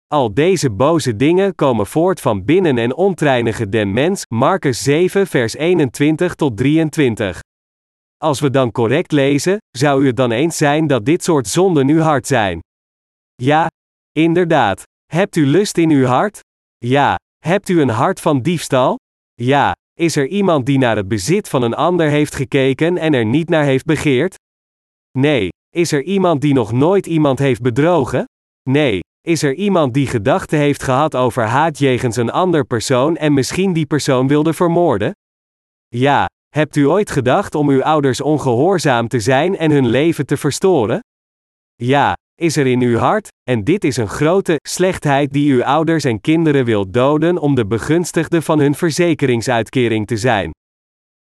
Al 0.06 0.34
deze 0.34 0.70
boze 0.70 1.16
dingen 1.16 1.54
komen 1.54 1.86
voort 1.86 2.20
van 2.20 2.44
binnen 2.44 2.78
en 2.78 2.94
ontreinigen 2.94 3.70
den 3.70 3.92
mens. 3.92 4.22
Marcus 4.28 4.82
7 4.82 5.26
vers 5.26 5.54
21 5.54 6.34
tot 6.34 6.56
23. 6.56 7.40
Als 8.16 8.40
we 8.40 8.50
dan 8.50 8.70
correct 8.70 9.12
lezen, 9.12 9.58
zou 9.70 10.02
u 10.02 10.06
het 10.06 10.16
dan 10.16 10.30
eens 10.30 10.56
zijn 10.56 10.86
dat 10.86 11.04
dit 11.04 11.24
soort 11.24 11.48
zonden 11.48 11.88
uw 11.88 12.00
hart 12.00 12.26
zijn? 12.26 12.60
Ja, 13.34 13.66
inderdaad. 14.12 14.82
Hebt 15.12 15.36
u 15.36 15.46
lust 15.46 15.78
in 15.78 15.90
uw 15.90 16.04
hart? 16.04 16.40
Ja. 16.78 17.14
Hebt 17.38 17.68
u 17.68 17.80
een 17.80 17.88
hart 17.88 18.20
van 18.20 18.42
diefstal? 18.42 18.96
Ja. 19.34 19.72
Is 19.92 20.16
er 20.16 20.26
iemand 20.26 20.66
die 20.66 20.78
naar 20.78 20.96
het 20.96 21.08
bezit 21.08 21.48
van 21.48 21.62
een 21.62 21.74
ander 21.74 22.08
heeft 22.08 22.34
gekeken 22.34 22.98
en 22.98 23.14
er 23.14 23.24
niet 23.24 23.48
naar 23.48 23.64
heeft 23.64 23.84
begeerd? 23.84 24.34
Nee. 25.18 25.48
Is 25.76 25.92
er 25.92 26.02
iemand 26.02 26.40
die 26.40 26.54
nog 26.54 26.72
nooit 26.72 27.06
iemand 27.06 27.38
heeft 27.38 27.62
bedrogen? 27.62 28.24
Nee. 28.70 29.00
Is 29.20 29.42
er 29.42 29.54
iemand 29.54 29.94
die 29.94 30.06
gedachten 30.06 30.58
heeft 30.58 30.82
gehad 30.82 31.14
over 31.14 31.44
haat 31.44 31.78
jegens 31.78 32.16
een 32.16 32.30
ander 32.30 32.64
persoon 32.64 33.16
en 33.16 33.34
misschien 33.34 33.72
die 33.72 33.86
persoon 33.86 34.28
wilde 34.28 34.52
vermoorden? 34.52 35.12
Ja. 35.88 36.26
Hebt 36.48 36.76
u 36.76 36.88
ooit 36.88 37.10
gedacht 37.10 37.54
om 37.54 37.68
uw 37.68 37.82
ouders 37.82 38.20
ongehoorzaam 38.20 39.08
te 39.08 39.20
zijn 39.20 39.56
en 39.56 39.70
hun 39.70 39.86
leven 39.86 40.26
te 40.26 40.36
verstoren? 40.36 41.00
Ja, 41.74 42.12
is 42.34 42.56
er 42.56 42.66
in 42.66 42.80
uw 42.80 42.96
hart, 42.96 43.28
en 43.50 43.64
dit 43.64 43.84
is 43.84 43.96
een 43.96 44.08
grote 44.08 44.56
slechtheid 44.68 45.32
die 45.32 45.52
uw 45.52 45.64
ouders 45.64 46.04
en 46.04 46.20
kinderen 46.20 46.64
wil 46.64 46.90
doden 46.90 47.38
om 47.38 47.54
de 47.54 47.66
begunstigde 47.66 48.42
van 48.42 48.58
hun 48.58 48.74
verzekeringsuitkering 48.74 50.06
te 50.06 50.16
zijn. 50.16 50.50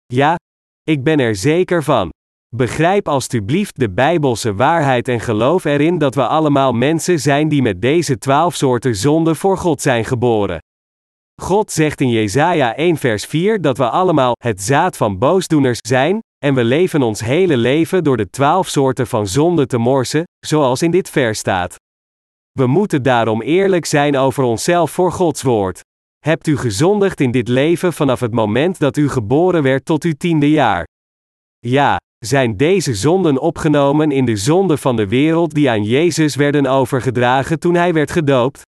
Ja, 0.05 0.35
ik 0.83 1.03
ben 1.03 1.19
er 1.19 1.35
zeker 1.35 1.83
van. 1.83 2.09
Begrijp 2.55 3.07
alstublieft 3.07 3.79
de 3.79 3.89
bijbelse 3.89 4.53
waarheid 4.53 5.07
en 5.07 5.19
geloof 5.19 5.65
erin 5.65 5.97
dat 5.97 6.15
we 6.15 6.27
allemaal 6.27 6.73
mensen 6.73 7.19
zijn 7.19 7.49
die 7.49 7.61
met 7.61 7.81
deze 7.81 8.17
twaalf 8.17 8.55
soorten 8.55 8.95
zonde 8.95 9.35
voor 9.35 9.57
God 9.57 9.81
zijn 9.81 10.05
geboren. 10.05 10.59
God 11.41 11.71
zegt 11.71 12.01
in 12.01 12.09
Jesaja 12.09 12.75
1 12.75 12.97
vers 12.97 13.25
4 13.25 13.61
dat 13.61 13.77
we 13.77 13.89
allemaal 13.89 14.33
het 14.39 14.61
zaad 14.61 14.97
van 14.97 15.17
boosdoeners 15.17 15.77
zijn, 15.87 16.19
en 16.37 16.53
we 16.53 16.63
leven 16.63 17.01
ons 17.01 17.19
hele 17.19 17.57
leven 17.57 18.03
door 18.03 18.17
de 18.17 18.29
twaalf 18.29 18.67
soorten 18.67 19.07
van 19.07 19.27
zonde 19.27 19.65
te 19.65 19.77
morsen, 19.77 20.23
zoals 20.45 20.81
in 20.81 20.91
dit 20.91 21.09
vers 21.09 21.39
staat. 21.39 21.75
We 22.51 22.67
moeten 22.67 23.03
daarom 23.03 23.41
eerlijk 23.41 23.85
zijn 23.85 24.17
over 24.17 24.43
onszelf 24.43 24.91
voor 24.91 25.11
Gods 25.11 25.41
woord. 25.41 25.81
Hebt 26.25 26.47
u 26.47 26.57
gezondigd 26.57 27.19
in 27.19 27.31
dit 27.31 27.47
leven 27.47 27.93
vanaf 27.93 28.19
het 28.19 28.33
moment 28.33 28.79
dat 28.79 28.97
u 28.97 29.09
geboren 29.09 29.63
werd 29.63 29.85
tot 29.85 30.03
uw 30.03 30.13
tiende 30.17 30.49
jaar? 30.49 30.85
Ja, 31.59 31.97
zijn 32.25 32.57
deze 32.57 32.93
zonden 32.93 33.39
opgenomen 33.39 34.11
in 34.11 34.25
de 34.25 34.35
zonde 34.35 34.77
van 34.77 34.95
de 34.95 35.07
wereld 35.07 35.53
die 35.53 35.69
aan 35.69 35.83
Jezus 35.83 36.35
werden 36.35 36.65
overgedragen 36.65 37.59
toen 37.59 37.75
hij 37.75 37.93
werd 37.93 38.11
gedoopt? 38.11 38.61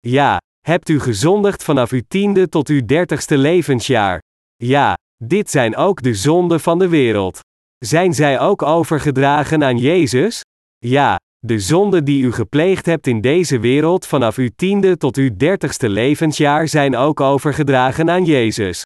Ja, 0.00 0.38
Hebt 0.66 0.88
u 0.88 1.00
gezondigd 1.00 1.62
vanaf 1.62 1.90
uw 1.90 2.00
tiende 2.08 2.48
tot 2.48 2.68
uw 2.68 2.84
dertigste 2.84 3.38
levensjaar? 3.38 4.22
Ja, 4.56 4.94
dit 5.24 5.50
zijn 5.50 5.76
ook 5.76 6.02
de 6.02 6.14
zonden 6.14 6.60
van 6.60 6.78
de 6.78 6.88
wereld. 6.88 7.40
Zijn 7.78 8.14
zij 8.14 8.40
ook 8.40 8.62
overgedragen 8.62 9.64
aan 9.64 9.78
Jezus? 9.78 10.40
Ja, 10.78 11.16
De 11.38 11.58
zonden 11.58 12.04
die 12.04 12.22
u 12.22 12.32
gepleegd 12.32 12.86
hebt 12.86 13.06
in 13.06 13.20
deze 13.20 13.58
wereld 13.58 14.06
vanaf 14.06 14.36
uw 14.36 14.48
tiende 14.56 14.96
tot 14.96 15.16
uw 15.16 15.36
dertigste 15.36 15.88
levensjaar 15.88 16.68
zijn 16.68 16.96
ook 16.96 17.20
overgedragen 17.20 18.10
aan 18.10 18.24
Jezus. 18.24 18.82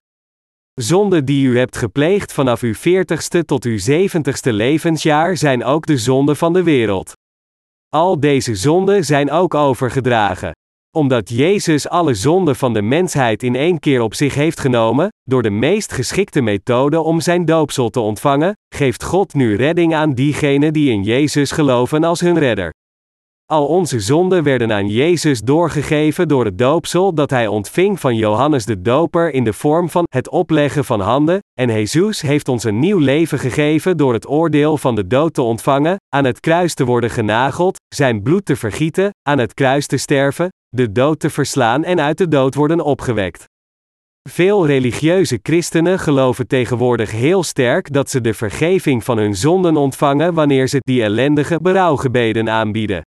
Zonden 0.75 1.25
die 1.25 1.47
u 1.47 1.59
hebt 1.59 1.77
gepleegd 1.77 2.33
vanaf 2.33 2.63
uw 2.63 2.75
veertigste 2.75 3.45
tot 3.45 3.65
uw 3.65 3.79
zeventigste 3.79 4.53
levensjaar 4.53 5.37
zijn 5.37 5.65
ook 5.65 5.87
de 5.87 5.99
zonden 5.99 6.37
van 6.37 6.53
de 6.53 6.63
wereld. 6.63 7.13
Al 7.89 8.21
deze 8.21 8.55
zonden 8.55 9.05
zijn 9.05 9.31
ook 9.31 9.55
overgedragen. 9.55 10.53
Omdat 10.97 11.29
Jezus 11.29 11.89
alle 11.89 12.15
zonden 12.15 12.57
van 12.57 12.73
de 12.73 12.83
mensheid 12.83 13.43
in 13.43 13.55
één 13.55 13.79
keer 13.79 14.01
op 14.01 14.15
zich 14.15 14.35
heeft 14.35 14.61
genomen, 14.61 15.09
door 15.23 15.43
de 15.43 15.51
meest 15.51 15.93
geschikte 15.93 16.41
methode 16.41 17.01
om 17.01 17.21
zijn 17.21 17.45
doopsel 17.45 17.91
te 17.91 18.01
ontvangen, 18.01 18.53
geeft 18.75 19.05
God 19.05 19.35
nu 19.35 19.57
redding 19.57 19.95
aan 19.95 20.15
diegenen 20.15 20.73
die 20.73 20.91
in 20.91 21.03
Jezus 21.03 21.51
geloven 21.51 22.05
als 22.05 22.21
hun 22.21 22.39
redder. 22.39 22.71
Al 23.51 23.67
onze 23.67 24.01
zonden 24.01 24.43
werden 24.43 24.73
aan 24.73 24.89
Jezus 24.89 25.41
doorgegeven 25.41 26.29
door 26.29 26.45
het 26.45 26.59
doopsel 26.59 27.15
dat 27.15 27.31
hij 27.31 27.47
ontving 27.47 28.01
van 28.01 28.17
Johannes 28.17 28.65
de 28.65 28.83
Doper 28.83 29.33
in 29.33 29.45
de 29.45 29.53
vorm 29.53 29.89
van 29.89 30.05
het 30.09 30.29
opleggen 30.29 30.85
van 30.85 31.01
handen, 31.01 31.39
en 31.61 31.69
Jezus 31.69 32.21
heeft 32.21 32.49
ons 32.49 32.65
een 32.65 32.79
nieuw 32.79 32.99
leven 32.99 33.39
gegeven 33.39 33.97
door 33.97 34.13
het 34.13 34.29
oordeel 34.29 34.77
van 34.77 34.95
de 34.95 35.07
dood 35.07 35.35
te 35.35 35.43
ontvangen, 35.43 35.97
aan 36.09 36.25
het 36.25 36.41
kruis 36.41 36.75
te 36.75 36.85
worden 36.85 37.11
genageld, 37.11 37.77
zijn 37.95 38.23
bloed 38.23 38.45
te 38.45 38.57
vergieten, 38.57 39.11
aan 39.29 39.39
het 39.39 39.55
kruis 39.55 39.87
te 39.87 39.97
sterven, 39.97 40.49
de 40.69 40.93
dood 40.93 41.21
te 41.21 41.31
verslaan 41.31 41.85
en 41.85 42.01
uit 42.01 42.19
de 42.19 42.29
dood 42.29 42.55
worden 42.55 42.81
opgewekt. 42.81 43.45
Veel 44.29 44.67
religieuze 44.67 45.39
christenen 45.43 45.99
geloven 45.99 46.47
tegenwoordig 46.47 47.11
heel 47.11 47.43
sterk 47.43 47.93
dat 47.93 48.11
ze 48.11 48.21
de 48.21 48.35
vergeving 48.35 49.05
van 49.05 49.19
hun 49.19 49.35
zonden 49.35 49.77
ontvangen 49.77 50.35
wanneer 50.35 50.69
ze 50.69 50.79
die 50.81 51.03
ellendige 51.03 51.59
berouwgebeden 51.63 52.51
aanbieden. 52.51 53.03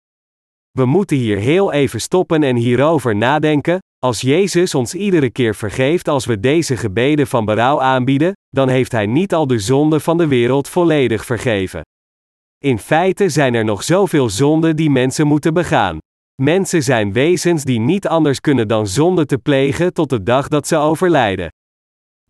We 0.77 0.85
moeten 0.85 1.17
hier 1.17 1.37
heel 1.37 1.71
even 1.71 2.01
stoppen 2.01 2.43
en 2.43 2.55
hierover 2.55 3.15
nadenken. 3.15 3.79
Als 3.99 4.21
Jezus 4.21 4.75
ons 4.75 4.93
iedere 4.93 5.29
keer 5.29 5.55
vergeeft 5.55 6.07
als 6.07 6.25
we 6.25 6.39
deze 6.39 6.77
gebeden 6.77 7.27
van 7.27 7.45
berouw 7.45 7.81
aanbieden, 7.81 8.33
dan 8.49 8.69
heeft 8.69 8.91
Hij 8.91 9.05
niet 9.05 9.33
al 9.33 9.47
de 9.47 9.59
zonden 9.59 10.01
van 10.01 10.17
de 10.17 10.27
wereld 10.27 10.69
volledig 10.69 11.25
vergeven. 11.25 11.81
In 12.57 12.79
feite 12.79 13.29
zijn 13.29 13.53
er 13.53 13.65
nog 13.65 13.83
zoveel 13.83 14.29
zonden 14.29 14.75
die 14.75 14.89
mensen 14.89 15.27
moeten 15.27 15.53
begaan. 15.53 15.97
Mensen 16.41 16.83
zijn 16.83 17.13
wezens 17.13 17.63
die 17.63 17.79
niet 17.79 18.07
anders 18.07 18.39
kunnen 18.39 18.67
dan 18.67 18.87
zonde 18.87 19.25
te 19.25 19.37
plegen 19.37 19.93
tot 19.93 20.09
de 20.09 20.23
dag 20.23 20.47
dat 20.47 20.67
ze 20.67 20.77
overlijden. 20.77 21.47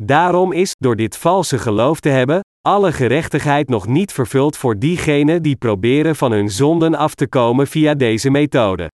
Daarom 0.02 0.52
is, 0.52 0.72
door 0.78 0.96
dit 0.96 1.18
valse 1.18 1.58
geloof 1.58 2.00
te 2.00 2.10
hebben, 2.10 2.40
alle 2.67 2.91
gerechtigheid 2.91 3.69
nog 3.69 3.88
niet 3.88 4.12
vervuld 4.12 4.58
voor 4.58 4.80
diegenen 4.80 5.41
die 5.41 5.56
proberen 5.56 6.15
van 6.15 6.32
hun 6.32 6.49
zonden 6.49 6.95
af 6.95 7.15
te 7.15 7.28
komen 7.28 7.67
via 7.67 7.93
deze 7.93 8.30
methode. 8.30 8.91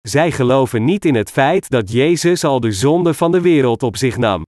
Zij 0.00 0.30
geloven 0.30 0.84
niet 0.84 1.04
in 1.04 1.14
het 1.14 1.30
feit 1.30 1.70
dat 1.70 1.92
Jezus 1.92 2.44
al 2.44 2.60
de 2.60 2.72
zonde 2.72 3.14
van 3.14 3.32
de 3.32 3.40
wereld 3.40 3.82
op 3.82 3.96
zich 3.96 4.16
nam. 4.16 4.42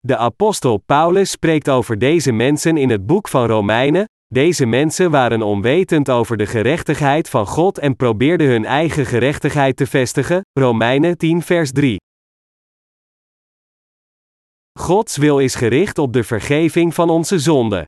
De 0.00 0.16
apostel 0.16 0.76
Paulus 0.86 1.30
spreekt 1.30 1.68
over 1.68 1.98
deze 1.98 2.32
mensen 2.32 2.76
in 2.76 2.90
het 2.90 3.06
boek 3.06 3.28
van 3.28 3.46
Romeinen. 3.46 4.04
Deze 4.26 4.66
mensen 4.66 5.10
waren 5.10 5.42
onwetend 5.42 6.10
over 6.10 6.36
de 6.36 6.46
gerechtigheid 6.46 7.28
van 7.28 7.46
God 7.46 7.78
en 7.78 7.96
probeerden 7.96 8.46
hun 8.46 8.64
eigen 8.64 9.06
gerechtigheid 9.06 9.76
te 9.76 9.86
vestigen. 9.86 10.40
Romeinen 10.52 11.18
10 11.18 11.42
vers 11.42 11.72
3. 11.72 11.96
Gods 14.80 15.16
wil 15.16 15.38
is 15.38 15.54
gericht 15.54 15.98
op 15.98 16.12
de 16.12 16.24
vergeving 16.24 16.94
van 16.94 17.10
onze 17.10 17.38
zonden. 17.38 17.84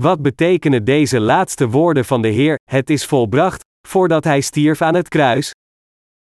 Wat 0.00 0.22
betekenen 0.22 0.84
deze 0.84 1.20
laatste 1.20 1.68
woorden 1.68 2.04
van 2.04 2.22
de 2.22 2.28
Heer, 2.28 2.58
het 2.70 2.90
is 2.90 3.04
volbracht, 3.04 3.62
voordat 3.88 4.24
Hij 4.24 4.40
stierf 4.40 4.82
aan 4.82 4.94
het 4.94 5.08
kruis? 5.08 5.50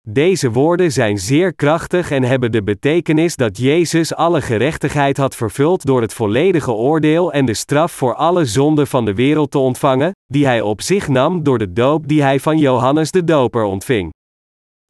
Deze 0.09 0.51
woorden 0.51 0.91
zijn 0.91 1.17
zeer 1.17 1.53
krachtig 1.53 2.11
en 2.11 2.23
hebben 2.23 2.51
de 2.51 2.63
betekenis 2.63 3.35
dat 3.35 3.57
Jezus 3.57 4.15
alle 4.15 4.41
gerechtigheid 4.41 5.17
had 5.17 5.35
vervuld 5.35 5.85
door 5.85 6.01
het 6.01 6.13
volledige 6.13 6.71
oordeel 6.71 7.33
en 7.33 7.45
de 7.45 7.53
straf 7.53 7.91
voor 7.91 8.15
alle 8.15 8.45
zonden 8.45 8.87
van 8.87 9.05
de 9.05 9.13
wereld 9.13 9.51
te 9.51 9.57
ontvangen, 9.57 10.11
die 10.25 10.45
Hij 10.45 10.61
op 10.61 10.81
zich 10.81 11.07
nam 11.07 11.43
door 11.43 11.57
de 11.57 11.73
doop 11.73 12.07
die 12.07 12.21
Hij 12.21 12.39
van 12.39 12.57
Johannes 12.57 13.11
de 13.11 13.23
Doper 13.23 13.63
ontving. 13.63 14.15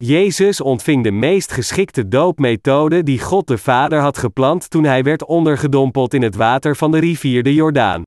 Jezus 0.04 0.60
ontving 0.60 1.04
de 1.04 1.10
meest 1.10 1.52
geschikte 1.52 2.08
doopmethode 2.08 3.02
die 3.02 3.20
God 3.20 3.46
de 3.46 3.58
Vader 3.58 4.00
had 4.00 4.18
gepland 4.18 4.70
toen 4.70 4.84
hij 4.84 5.02
werd 5.02 5.24
ondergedompeld 5.24 6.14
in 6.14 6.22
het 6.22 6.34
water 6.34 6.76
van 6.76 6.90
de 6.90 6.98
rivier 6.98 7.42
de 7.42 7.54
Jordaan. 7.54 8.02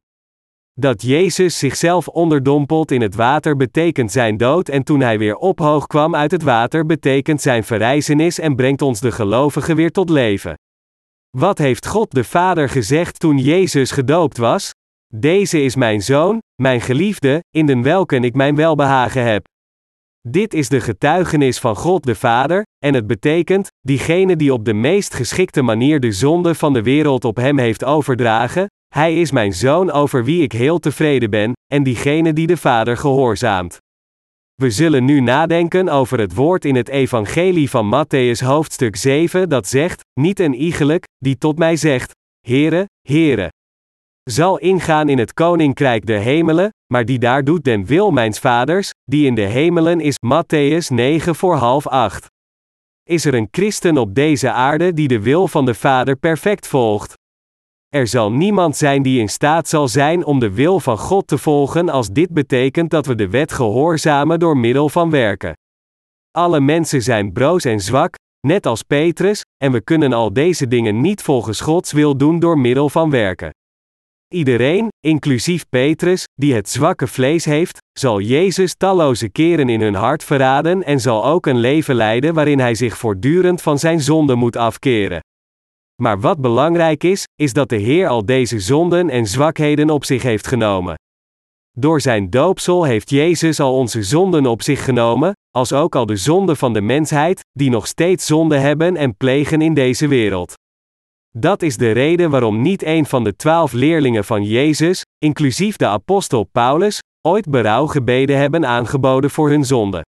Dat 0.73 1.01
Jezus 1.01 1.58
zichzelf 1.58 2.08
onderdompelt 2.08 2.91
in 2.91 3.01
het 3.01 3.15
water 3.15 3.56
betekent 3.56 4.12
zijn 4.12 4.38
dood 4.38 4.69
en 4.69 4.84
toen 4.84 4.99
hij 4.99 5.17
weer 5.17 5.36
ophoog 5.36 5.88
kwam 5.88 6.15
uit 6.15 6.32
het 6.32 6.43
water 6.43 6.86
betekent 6.86 7.41
zijn 7.41 7.63
verrijzenis 7.63 8.39
en 8.39 8.56
brengt 8.56 8.82
ons 8.82 8.99
de 8.99 9.12
gelovigen 9.12 9.75
weer 9.75 9.91
tot 9.91 10.10
leven. 10.10 10.54
Wat 11.38 11.58
heeft 11.58 11.88
God 11.88 12.12
de 12.12 12.23
Vader 12.23 12.69
gezegd 12.69 13.19
toen 13.19 13.38
Jezus 13.38 13.91
gedoopt 13.91 14.38
was? 14.38 14.71
Deze 15.13 15.62
is 15.62 15.75
mijn 15.75 16.01
zoon, 16.01 16.39
mijn 16.62 16.82
geliefde, 16.82 17.43
in 17.49 17.65
den 17.65 17.82
welke 17.82 18.15
ik 18.15 18.34
mijn 18.34 18.56
welbehagen 18.56 19.23
heb. 19.23 19.50
Dit 20.27 20.53
is 20.53 20.69
de 20.69 20.81
getuigenis 20.81 21.60
van 21.60 21.75
God 21.75 22.03
de 22.03 22.15
Vader, 22.15 22.63
en 22.86 22.93
het 22.93 23.07
betekent, 23.07 23.67
diegene 23.79 24.36
die 24.36 24.53
op 24.53 24.65
de 24.65 24.73
meest 24.73 25.13
geschikte 25.13 25.62
manier 25.62 25.99
de 25.99 26.12
zonde 26.12 26.55
van 26.55 26.73
de 26.73 26.81
wereld 26.81 27.25
op 27.25 27.36
hem 27.36 27.57
heeft 27.57 27.84
overdragen, 27.84 28.65
hij 28.88 29.21
is 29.21 29.31
mijn 29.31 29.53
zoon 29.53 29.91
over 29.91 30.23
wie 30.23 30.41
ik 30.41 30.51
heel 30.51 30.79
tevreden 30.79 31.29
ben, 31.29 31.51
en 31.73 31.84
diegene 31.84 32.34
die 32.34 32.47
de 32.47 32.57
Vader 32.57 32.97
gehoorzaamt. 32.97 33.77
We 34.55 34.69
zullen 34.69 35.05
nu 35.05 35.19
nadenken 35.19 35.89
over 35.89 36.19
het 36.19 36.34
woord 36.34 36.65
in 36.65 36.75
het 36.75 36.89
Evangelie 36.89 37.69
van 37.69 37.93
Matthäus 37.93 38.45
hoofdstuk 38.45 38.95
7 38.95 39.49
dat 39.49 39.67
zegt, 39.67 40.01
niet 40.19 40.39
een 40.39 40.53
iegelijk, 40.53 41.03
die 41.17 41.38
tot 41.38 41.57
mij 41.57 41.75
zegt, 41.75 42.12
Heere, 42.47 42.86
Heere, 43.07 43.49
zal 44.23 44.57
ingaan 44.57 45.10
in 45.10 45.17
het 45.17 45.34
koninkrijk 45.34 46.05
der 46.05 46.19
hemelen, 46.19 46.69
maar 46.93 47.05
die 47.05 47.19
daar 47.19 47.43
doet 47.43 47.63
den 47.63 47.86
wil 47.86 48.12
mijns 48.12 48.39
vaders, 48.39 48.89
die 49.03 49.25
in 49.25 49.35
de 49.35 49.41
hemelen 49.41 49.99
is. 49.99 50.15
Matthäus 50.25 50.87
9 50.87 51.35
voor 51.35 51.55
half 51.55 51.87
8. 51.87 52.25
Is 53.03 53.25
er 53.25 53.33
een 53.33 53.47
christen 53.51 53.97
op 53.97 54.15
deze 54.15 54.51
aarde 54.51 54.93
die 54.93 55.07
de 55.07 55.21
wil 55.21 55.47
van 55.47 55.65
de 55.65 55.73
Vader 55.73 56.15
perfect 56.15 56.67
volgt? 56.67 57.13
Er 57.89 58.07
zal 58.07 58.31
niemand 58.31 58.77
zijn 58.77 59.01
die 59.01 59.19
in 59.19 59.29
staat 59.29 59.67
zal 59.67 59.87
zijn 59.87 60.25
om 60.25 60.39
de 60.39 60.51
wil 60.51 60.79
van 60.79 60.97
God 60.97 61.27
te 61.27 61.37
volgen 61.37 61.89
als 61.89 62.09
dit 62.09 62.29
betekent 62.29 62.89
dat 62.89 63.05
we 63.05 63.15
de 63.15 63.29
wet 63.29 63.51
gehoorzamen 63.51 64.39
door 64.39 64.57
middel 64.57 64.89
van 64.89 65.09
werken. 65.09 65.53
Alle 66.31 66.59
mensen 66.59 67.01
zijn 67.01 67.33
broos 67.33 67.65
en 67.65 67.79
zwak, 67.79 68.15
net 68.47 68.65
als 68.65 68.83
Petrus, 68.83 69.41
en 69.57 69.71
we 69.71 69.81
kunnen 69.81 70.13
al 70.13 70.33
deze 70.33 70.67
dingen 70.67 71.01
niet 71.01 71.21
volgens 71.21 71.61
Gods 71.61 71.91
wil 71.91 72.17
doen 72.17 72.39
door 72.39 72.59
middel 72.59 72.89
van 72.89 73.09
werken. 73.09 73.51
Iedereen, 74.31 74.87
inclusief 74.99 75.69
Petrus, 75.69 76.23
die 76.33 76.53
het 76.53 76.69
zwakke 76.69 77.07
vlees 77.07 77.45
heeft, 77.45 77.77
zal 77.99 78.19
Jezus 78.19 78.75
talloze 78.75 79.29
keren 79.29 79.69
in 79.69 79.81
hun 79.81 79.93
hart 79.93 80.23
verraden 80.23 80.83
en 80.83 80.99
zal 80.99 81.25
ook 81.25 81.45
een 81.45 81.59
leven 81.59 81.95
leiden 81.95 82.33
waarin 82.33 82.59
hij 82.59 82.75
zich 82.75 82.97
voortdurend 82.97 83.61
van 83.61 83.79
zijn 83.79 84.01
zonde 84.01 84.35
moet 84.35 84.55
afkeren. 84.55 85.19
Maar 86.01 86.19
wat 86.19 86.41
belangrijk 86.41 87.03
is, 87.03 87.23
is 87.35 87.53
dat 87.53 87.69
de 87.69 87.75
Heer 87.75 88.07
al 88.07 88.25
deze 88.25 88.59
zonden 88.59 89.09
en 89.09 89.27
zwakheden 89.27 89.89
op 89.89 90.05
zich 90.05 90.23
heeft 90.23 90.47
genomen. 90.47 90.95
Door 91.77 92.01
zijn 92.01 92.29
doopsel 92.29 92.83
heeft 92.83 93.09
Jezus 93.09 93.59
al 93.59 93.75
onze 93.75 94.03
zonden 94.03 94.45
op 94.45 94.61
zich 94.61 94.83
genomen, 94.83 95.33
als 95.49 95.73
ook 95.73 95.95
al 95.95 96.05
de 96.05 96.15
zonden 96.15 96.57
van 96.57 96.73
de 96.73 96.81
mensheid, 96.81 97.39
die 97.51 97.69
nog 97.69 97.87
steeds 97.87 98.25
zonde 98.25 98.57
hebben 98.57 98.95
en 98.95 99.17
plegen 99.17 99.61
in 99.61 99.73
deze 99.73 100.07
wereld. 100.07 100.53
Dat 101.37 101.61
is 101.61 101.77
de 101.77 101.91
reden 101.91 102.29
waarom 102.29 102.61
niet 102.61 102.83
een 102.83 103.05
van 103.05 103.23
de 103.23 103.35
twaalf 103.35 103.71
leerlingen 103.71 104.25
van 104.25 104.43
Jezus, 104.43 105.05
inclusief 105.17 105.75
de 105.75 105.87
apostel 105.87 106.43
Paulus, 106.43 106.99
ooit 107.27 107.49
berouwgebeden 107.49 108.37
hebben 108.37 108.65
aangeboden 108.65 109.29
voor 109.29 109.49
hun 109.49 109.65
zonde. 109.65 110.05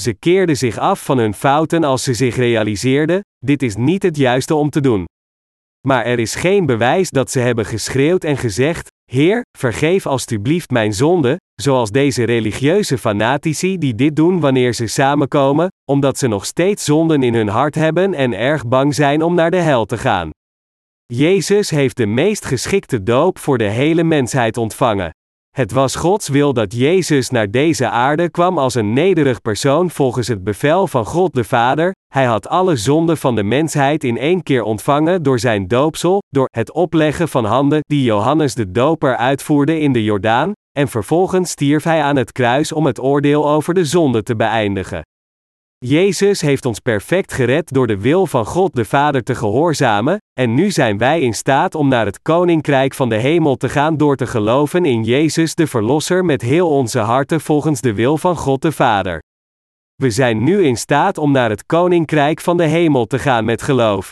Ze 0.00 0.14
keerden 0.14 0.56
zich 0.56 0.78
af 0.78 1.04
van 1.04 1.18
hun 1.18 1.34
fouten 1.34 1.84
als 1.84 2.02
ze 2.02 2.14
zich 2.14 2.36
realiseerden: 2.36 3.20
dit 3.38 3.62
is 3.62 3.76
niet 3.76 4.02
het 4.02 4.16
juiste 4.16 4.54
om 4.54 4.70
te 4.70 4.80
doen. 4.80 5.04
Maar 5.86 6.04
er 6.04 6.18
is 6.18 6.34
geen 6.34 6.66
bewijs 6.66 7.10
dat 7.10 7.30
ze 7.30 7.38
hebben 7.38 7.66
geschreeuwd 7.66 8.24
en 8.24 8.36
gezegd: 8.36 8.88
Heer, 9.12 9.42
vergeef 9.58 10.06
alstublieft 10.06 10.70
mijn 10.70 10.92
zonde, 10.92 11.36
zoals 11.54 11.90
deze 11.90 12.24
religieuze 12.24 12.98
fanatici 12.98 13.78
die 13.78 13.94
dit 13.94 14.16
doen 14.16 14.40
wanneer 14.40 14.74
ze 14.74 14.86
samenkomen, 14.86 15.68
omdat 15.90 16.18
ze 16.18 16.26
nog 16.28 16.46
steeds 16.46 16.84
zonden 16.84 17.22
in 17.22 17.34
hun 17.34 17.48
hart 17.48 17.74
hebben 17.74 18.14
en 18.14 18.32
erg 18.32 18.66
bang 18.66 18.94
zijn 18.94 19.22
om 19.22 19.34
naar 19.34 19.50
de 19.50 19.56
hel 19.56 19.84
te 19.84 19.98
gaan. 19.98 20.30
Jezus 21.06 21.70
heeft 21.70 21.96
de 21.96 22.06
meest 22.06 22.44
geschikte 22.44 23.02
doop 23.02 23.38
voor 23.38 23.58
de 23.58 23.64
hele 23.64 24.02
mensheid 24.02 24.56
ontvangen. 24.56 25.10
Het 25.56 25.72
was 25.72 25.94
Gods 25.94 26.28
wil 26.28 26.52
dat 26.52 26.74
Jezus 26.74 27.30
naar 27.30 27.50
deze 27.50 27.88
aarde 27.88 28.30
kwam 28.30 28.58
als 28.58 28.74
een 28.74 28.92
nederig 28.92 29.40
persoon 29.40 29.90
volgens 29.90 30.28
het 30.28 30.44
bevel 30.44 30.86
van 30.86 31.04
God 31.04 31.34
de 31.34 31.44
Vader. 31.44 31.94
Hij 32.12 32.24
had 32.24 32.48
alle 32.48 32.76
zonden 32.76 33.16
van 33.16 33.34
de 33.34 33.42
mensheid 33.42 34.04
in 34.04 34.18
één 34.18 34.42
keer 34.42 34.62
ontvangen 34.62 35.22
door 35.22 35.38
zijn 35.38 35.68
doopsel, 35.68 36.22
door 36.28 36.48
het 36.50 36.72
opleggen 36.72 37.28
van 37.28 37.44
handen 37.44 37.80
die 37.82 38.02
Johannes 38.02 38.54
de 38.54 38.70
Doper 38.70 39.16
uitvoerde 39.16 39.80
in 39.80 39.92
de 39.92 40.04
Jordaan, 40.04 40.52
en 40.78 40.88
vervolgens 40.88 41.50
stierf 41.50 41.84
hij 41.84 42.02
aan 42.02 42.16
het 42.16 42.32
kruis 42.32 42.72
om 42.72 42.86
het 42.86 43.00
oordeel 43.00 43.50
over 43.50 43.74
de 43.74 43.84
zonde 43.84 44.22
te 44.22 44.36
beëindigen. 44.36 45.02
Jezus 45.78 46.40
heeft 46.40 46.64
ons 46.64 46.78
perfect 46.78 47.32
gered 47.32 47.72
door 47.72 47.86
de 47.86 48.00
wil 48.00 48.26
van 48.26 48.46
God 48.46 48.74
de 48.74 48.84
Vader 48.84 49.22
te 49.22 49.34
gehoorzamen, 49.34 50.18
en 50.32 50.54
nu 50.54 50.70
zijn 50.70 50.98
wij 50.98 51.20
in 51.20 51.34
staat 51.34 51.74
om 51.74 51.88
naar 51.88 52.06
het 52.06 52.22
Koninkrijk 52.22 52.94
van 52.94 53.08
de 53.08 53.14
Hemel 53.14 53.56
te 53.56 53.68
gaan 53.68 53.96
door 53.96 54.16
te 54.16 54.26
geloven 54.26 54.84
in 54.84 55.04
Jezus 55.04 55.54
de 55.54 55.66
Verlosser 55.66 56.24
met 56.24 56.42
heel 56.42 56.70
onze 56.70 56.98
harten 56.98 57.40
volgens 57.40 57.80
de 57.80 57.94
wil 57.94 58.18
van 58.18 58.36
God 58.36 58.62
de 58.62 58.72
Vader. 58.72 59.22
We 59.94 60.10
zijn 60.10 60.42
nu 60.42 60.64
in 60.64 60.76
staat 60.76 61.18
om 61.18 61.32
naar 61.32 61.50
het 61.50 61.66
Koninkrijk 61.66 62.40
van 62.40 62.56
de 62.56 62.66
Hemel 62.66 63.06
te 63.06 63.18
gaan 63.18 63.44
met 63.44 63.62
geloof. 63.62 64.10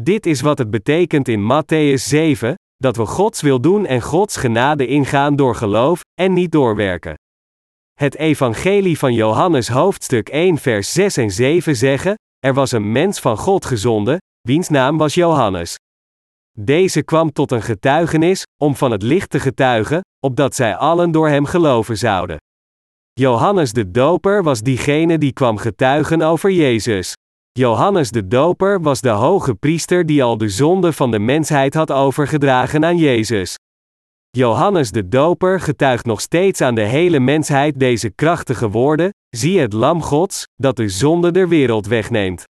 Dit 0.00 0.26
is 0.26 0.40
wat 0.40 0.58
het 0.58 0.70
betekent 0.70 1.28
in 1.28 1.40
Matthäus 1.40 2.02
7, 2.02 2.54
dat 2.76 2.96
we 2.96 3.06
Gods 3.06 3.40
wil 3.40 3.60
doen 3.60 3.86
en 3.86 4.00
Gods 4.00 4.36
genade 4.36 4.86
ingaan 4.86 5.36
door 5.36 5.54
geloof, 5.54 6.00
en 6.20 6.32
niet 6.32 6.52
doorwerken. 6.52 7.14
Het 8.02 8.16
Evangelie 8.16 8.98
van 8.98 9.14
Johannes 9.14 9.68
hoofdstuk 9.68 10.28
1 10.28 10.58
vers 10.58 10.92
6 10.92 11.16
en 11.16 11.30
7 11.30 11.76
zeggen, 11.76 12.14
er 12.38 12.54
was 12.54 12.72
een 12.72 12.92
mens 12.92 13.20
van 13.20 13.36
God 13.36 13.64
gezonden, 13.64 14.18
wiens 14.40 14.68
naam 14.68 14.98
was 14.98 15.14
Johannes. 15.14 15.76
Deze 16.58 17.02
kwam 17.02 17.32
tot 17.32 17.52
een 17.52 17.62
getuigenis, 17.62 18.42
om 18.62 18.76
van 18.76 18.90
het 18.90 19.02
licht 19.02 19.30
te 19.30 19.40
getuigen, 19.40 20.00
opdat 20.26 20.54
zij 20.54 20.76
allen 20.76 21.10
door 21.10 21.28
hem 21.28 21.44
geloven 21.44 21.98
zouden. 21.98 22.36
Johannes 23.12 23.72
de 23.72 23.90
Doper 23.90 24.42
was 24.42 24.60
diegene 24.60 25.18
die 25.18 25.32
kwam 25.32 25.56
getuigen 25.56 26.22
over 26.22 26.50
Jezus. 26.50 27.12
Johannes 27.52 28.10
de 28.10 28.28
Doper 28.28 28.80
was 28.80 29.00
de 29.00 29.08
hoge 29.08 29.54
priester 29.54 30.06
die 30.06 30.22
al 30.22 30.36
de 30.36 30.48
zonde 30.48 30.92
van 30.92 31.10
de 31.10 31.18
mensheid 31.18 31.74
had 31.74 31.90
overgedragen 31.90 32.84
aan 32.84 32.96
Jezus. 32.96 33.54
Johannes 34.38 34.90
de 34.90 35.08
Doper 35.08 35.60
getuigt 35.60 36.04
nog 36.04 36.20
steeds 36.20 36.60
aan 36.60 36.74
de 36.74 36.82
hele 36.82 37.20
mensheid 37.20 37.78
deze 37.78 38.10
krachtige 38.10 38.70
woorden: 38.70 39.10
Zie 39.28 39.60
het 39.60 39.72
Lam 39.72 40.02
Gods, 40.02 40.46
dat 40.56 40.76
de 40.76 40.88
zonde 40.88 41.30
der 41.30 41.48
wereld 41.48 41.86
wegneemt. 41.86 42.44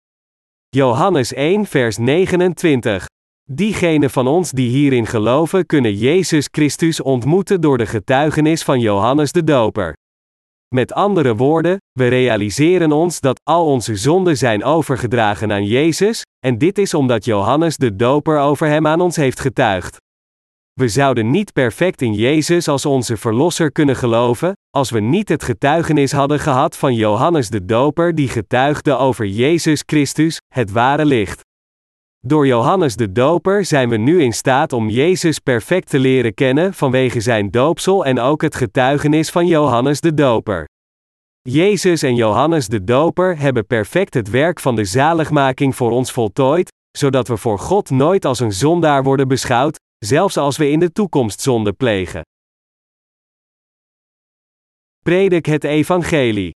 Johannes 0.70 1.34
1, 1.34 1.65
vers 1.65 1.98
29. 1.98 3.06
Diegenen 3.50 4.10
van 4.10 4.28
ons 4.28 4.52
die 4.52 4.70
hierin 4.70 5.06
geloven, 5.06 5.65
kunnen 5.65 5.96
Jezus 5.96 6.48
Christus 6.52 7.02
ontmoeten 7.02 7.62
door 7.62 7.78
de 7.78 7.86
getuigenis 7.86 8.63
van 8.63 8.80
Johannes 8.80 9.32
de 9.32 9.44
Doper. 9.44 9.94
Met 10.76 10.94
andere 10.94 11.36
woorden, 11.36 11.78
we 11.91 12.08
realiseren 12.08 12.91
ons 12.91 13.20
dat 13.20 13.39
al 13.44 13.65
onze 13.65 13.96
zonden 13.96 14.38
zijn 14.38 14.63
overgedragen 14.63 15.52
aan 15.52 15.65
Jezus, 15.65 16.22
en 16.46 16.58
dit 16.58 16.78
is 16.78 16.94
omdat 16.94 17.26
Johannes 17.26 17.78
de 17.78 17.96
Doper 17.96 18.39
over 18.39 18.67
hem 18.67 18.88
aan 18.88 19.02
ons 19.02 19.15
heeft 19.15 19.39
getuigd. 19.39 19.98
We 20.79 20.88
zouden 20.88 21.29
niet 21.29 21.53
perfect 21.53 22.01
in 22.01 22.13
Jezus 22.13 22.67
als 22.67 22.86
onze 22.86 23.17
Verlosser 23.17 23.71
kunnen 23.71 23.95
geloven, 23.95 24.53
als 24.69 24.89
we 24.89 24.99
niet 24.99 25.29
het 25.29 25.43
getuigenis 25.43 26.12
hadden 26.12 26.39
gehad 26.39 26.77
van 26.77 26.93
Johannes 26.93 27.49
de 27.49 27.65
Doper 27.65 28.15
die 28.15 28.27
getuigde 28.27 28.95
over 28.95 29.25
Jezus 29.25 29.84
Christus, 29.86 30.38
het 30.53 30.71
ware 30.71 31.05
licht. 31.05 31.41
Door 32.19 32.47
Johannes 32.47 32.95
de 32.95 33.12
Doper 33.12 33.65
zijn 33.65 33.89
we 33.89 33.97
nu 33.97 34.21
in 34.21 34.34
staat 34.34 34.73
om 34.73 34.89
Jezus 34.89 35.39
perfect 35.39 35.89
te 35.89 35.99
leren 35.99 36.34
kennen 36.34 36.73
vanwege 36.73 37.19
zijn 37.19 37.49
doopsel 37.49 38.05
en 38.05 38.19
ook 38.19 38.41
het 38.41 38.55
getuigenis 38.55 39.29
van 39.29 39.47
Johannes 39.47 40.01
de 40.01 40.13
Doper. 40.13 40.65
Jezus 41.41 42.03
en 42.03 42.15
Johannes 42.15 42.67
de 42.67 42.84
Doper 42.84 43.39
hebben 43.39 43.65
perfect 43.65 44.13
het 44.13 44.29
werk 44.29 44.60
van 44.60 44.75
de 44.75 44.86
zaligmaking 44.86 45.75
voor 45.75 45.91
ons 45.91 46.12
voltooid, 46.12 46.71
zodat 46.97 47.27
we 47.27 47.38
voor 47.38 47.60
God 47.60 47.89
nooit 47.89 48.25
als 48.25 48.39
een 48.39 48.53
zondaar 48.53 49.03
worden 49.03 49.27
beschouwd, 49.27 49.79
zelfs 50.05 50.37
als 50.37 50.57
we 50.57 50.69
in 50.69 50.79
de 50.79 50.91
toekomst 50.91 51.41
zonde 51.41 51.73
plegen. 51.73 52.21
Predik 54.99 55.45
het 55.45 55.63
Evangelie. 55.63 56.51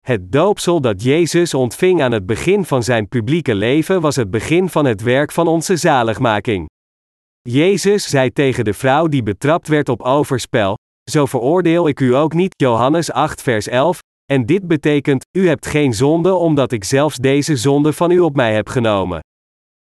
Het 0.00 0.32
doopsel 0.32 0.80
dat 0.80 1.02
Jezus 1.02 1.54
ontving 1.54 2.02
aan 2.02 2.12
het 2.12 2.26
begin 2.26 2.64
van 2.64 2.82
zijn 2.82 3.08
publieke 3.08 3.54
leven 3.54 4.00
was 4.00 4.16
het 4.16 4.30
begin 4.30 4.68
van 4.68 4.84
het 4.84 5.02
werk 5.02 5.32
van 5.32 5.46
onze 5.46 5.76
zaligmaking. 5.76 6.68
Jezus 7.40 8.08
zei 8.08 8.30
tegen 8.30 8.64
de 8.64 8.74
vrouw 8.74 9.06
die 9.06 9.22
betrapt 9.22 9.68
werd 9.68 9.88
op 9.88 10.02
overspel: 10.02 10.76
Zo 11.10 11.26
veroordeel 11.26 11.88
ik 11.88 12.00
u 12.00 12.14
ook 12.14 12.32
niet, 12.32 12.54
Johannes 12.56 13.12
8, 13.12 13.42
vers 13.42 13.68
11. 13.68 13.98
En 14.32 14.46
dit 14.46 14.68
betekent: 14.68 15.24
U 15.38 15.48
hebt 15.48 15.66
geen 15.66 15.94
zonde, 15.94 16.34
omdat 16.34 16.72
ik 16.72 16.84
zelfs 16.84 17.16
deze 17.16 17.56
zonde 17.56 17.92
van 17.92 18.10
u 18.10 18.18
op 18.18 18.34
mij 18.34 18.54
heb 18.54 18.68
genomen. 18.68 19.20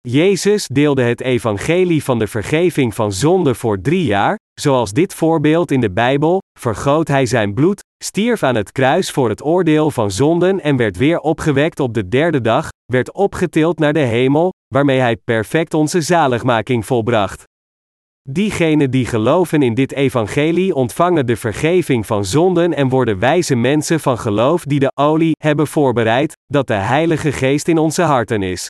Jezus 0.08 0.68
deelde 0.68 1.02
het 1.02 1.22
evangelie 1.22 2.04
van 2.04 2.20
de 2.20 2.28
vergeving 2.28 2.96
van 2.96 3.14
zonde 3.14 3.56
voor 3.56 3.82
drie 3.82 4.04
jaar, 4.04 4.38
zoals 4.54 4.92
dit 4.92 5.14
voorbeeld 5.14 5.72
in 5.72 5.82
de 5.82 5.92
Bijbel, 5.92 6.42
vergoot 6.60 7.08
hij 7.08 7.26
zijn 7.26 7.54
bloed, 7.54 7.84
stierf 8.04 8.44
aan 8.44 8.56
het 8.56 8.72
kruis 8.72 9.12
voor 9.12 9.30
het 9.30 9.44
oordeel 9.44 9.92
van 9.92 10.12
zonden 10.12 10.62
en 10.62 10.78
werd 10.78 10.98
weer 10.98 11.20
opgewekt 11.20 11.80
op 11.80 11.94
de 11.94 12.08
derde 12.08 12.42
dag, 12.42 12.70
werd 12.86 13.14
opgetild 13.14 13.80
naar 13.80 13.94
de 13.94 14.00
hemel, 14.00 14.54
waarmee 14.74 15.00
hij 15.00 15.18
perfect 15.18 15.74
onze 15.74 16.02
zaligmaking 16.02 16.86
volbracht. 16.86 17.44
Diegenen 18.30 18.92
die 18.92 19.06
geloven 19.06 19.62
in 19.62 19.74
dit 19.74 19.92
evangelie 19.92 20.76
ontvangen 20.76 21.26
de 21.26 21.36
vergeving 21.36 22.06
van 22.06 22.26
zonden 22.26 22.74
en 22.74 22.90
worden 22.90 23.20
wijze 23.20 23.56
mensen 23.56 24.00
van 24.00 24.18
geloof 24.18 24.64
die 24.64 24.80
de 24.80 24.92
olie 24.94 25.36
hebben 25.38 25.68
voorbereid, 25.68 26.34
dat 26.46 26.68
de 26.68 26.74
Heilige 26.74 27.32
Geest 27.32 27.68
in 27.68 27.78
onze 27.78 28.02
harten 28.02 28.42
is. 28.42 28.70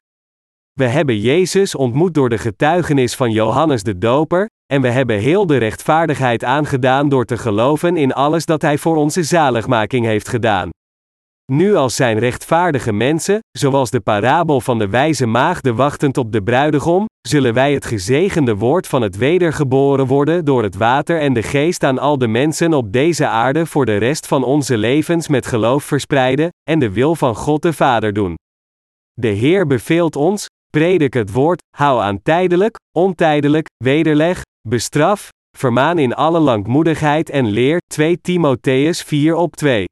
We 0.80 0.88
hebben 0.88 1.20
Jezus 1.20 1.76
ontmoet 1.76 2.14
door 2.14 2.30
de 2.30 2.38
getuigenis 2.38 3.16
van 3.16 3.32
Johannes 3.32 3.84
de 3.84 3.98
Doper, 3.98 4.50
en 4.74 4.82
we 4.82 4.90
hebben 4.90 5.20
heel 5.20 5.46
de 5.46 5.58
rechtvaardigheid 5.58 6.44
aangedaan 6.44 7.10
door 7.10 7.26
te 7.26 7.38
geloven 7.38 7.98
in 7.98 8.14
alles 8.14 8.46
dat 8.46 8.62
Hij 8.62 8.78
voor 8.78 8.96
onze 8.96 9.24
zaligmaking 9.24 10.06
heeft 10.06 10.28
gedaan. 10.28 10.70
Nu 11.52 11.76
als 11.76 11.96
zijn 11.96 12.20
rechtvaardige 12.20 12.92
mensen, 12.92 13.40
zoals 13.58 13.90
de 13.90 14.00
parabel 14.00 14.62
van 14.62 14.80
de 14.80 14.90
wijze 14.90 15.26
maagde 15.26 15.74
wachtend 15.74 16.18
op 16.18 16.32
de 16.32 16.44
bruidegom, 16.44 17.06
zullen 17.28 17.54
wij 17.54 17.74
het 17.74 17.86
gezegende 17.86 18.56
woord 18.56 18.88
van 18.88 19.02
het 19.02 19.18
wedergeboren 19.18 20.08
worden 20.08 20.46
door 20.46 20.64
het 20.64 20.76
water 20.76 21.20
en 21.20 21.34
de 21.34 21.44
geest 21.44 21.84
aan 21.84 22.00
al 22.00 22.18
de 22.18 22.28
mensen 22.28 22.74
op 22.74 22.92
deze 22.92 23.28
aarde 23.28 23.66
voor 23.66 23.86
de 23.86 23.98
rest 23.98 24.28
van 24.28 24.44
onze 24.44 24.78
levens 24.78 25.28
met 25.28 25.46
geloof 25.46 25.84
verspreiden, 25.84 26.50
en 26.70 26.80
de 26.80 26.92
wil 26.92 27.16
van 27.16 27.36
God 27.36 27.62
de 27.62 27.74
Vader 27.74 28.14
doen. 28.14 28.36
De 29.14 29.28
Heer 29.28 29.68
beveelt 29.68 30.16
ons, 30.16 30.48
Predik 30.76 31.14
het 31.14 31.32
woord, 31.32 31.62
hou 31.78 32.02
aan 32.02 32.22
tijdelijk, 32.22 32.76
ontijdelijk, 32.92 33.68
wederleg, 33.84 34.42
bestraf, 34.68 35.30
vermaan 35.58 36.00
in 36.00 36.14
alle 36.14 36.40
langmoedigheid 36.40 37.30
en 37.30 37.46
leer, 37.46 37.78
2 37.94 38.22
Timotheus 38.22 39.02
4 39.02 39.36
op 39.36 39.56
2. 39.56 39.86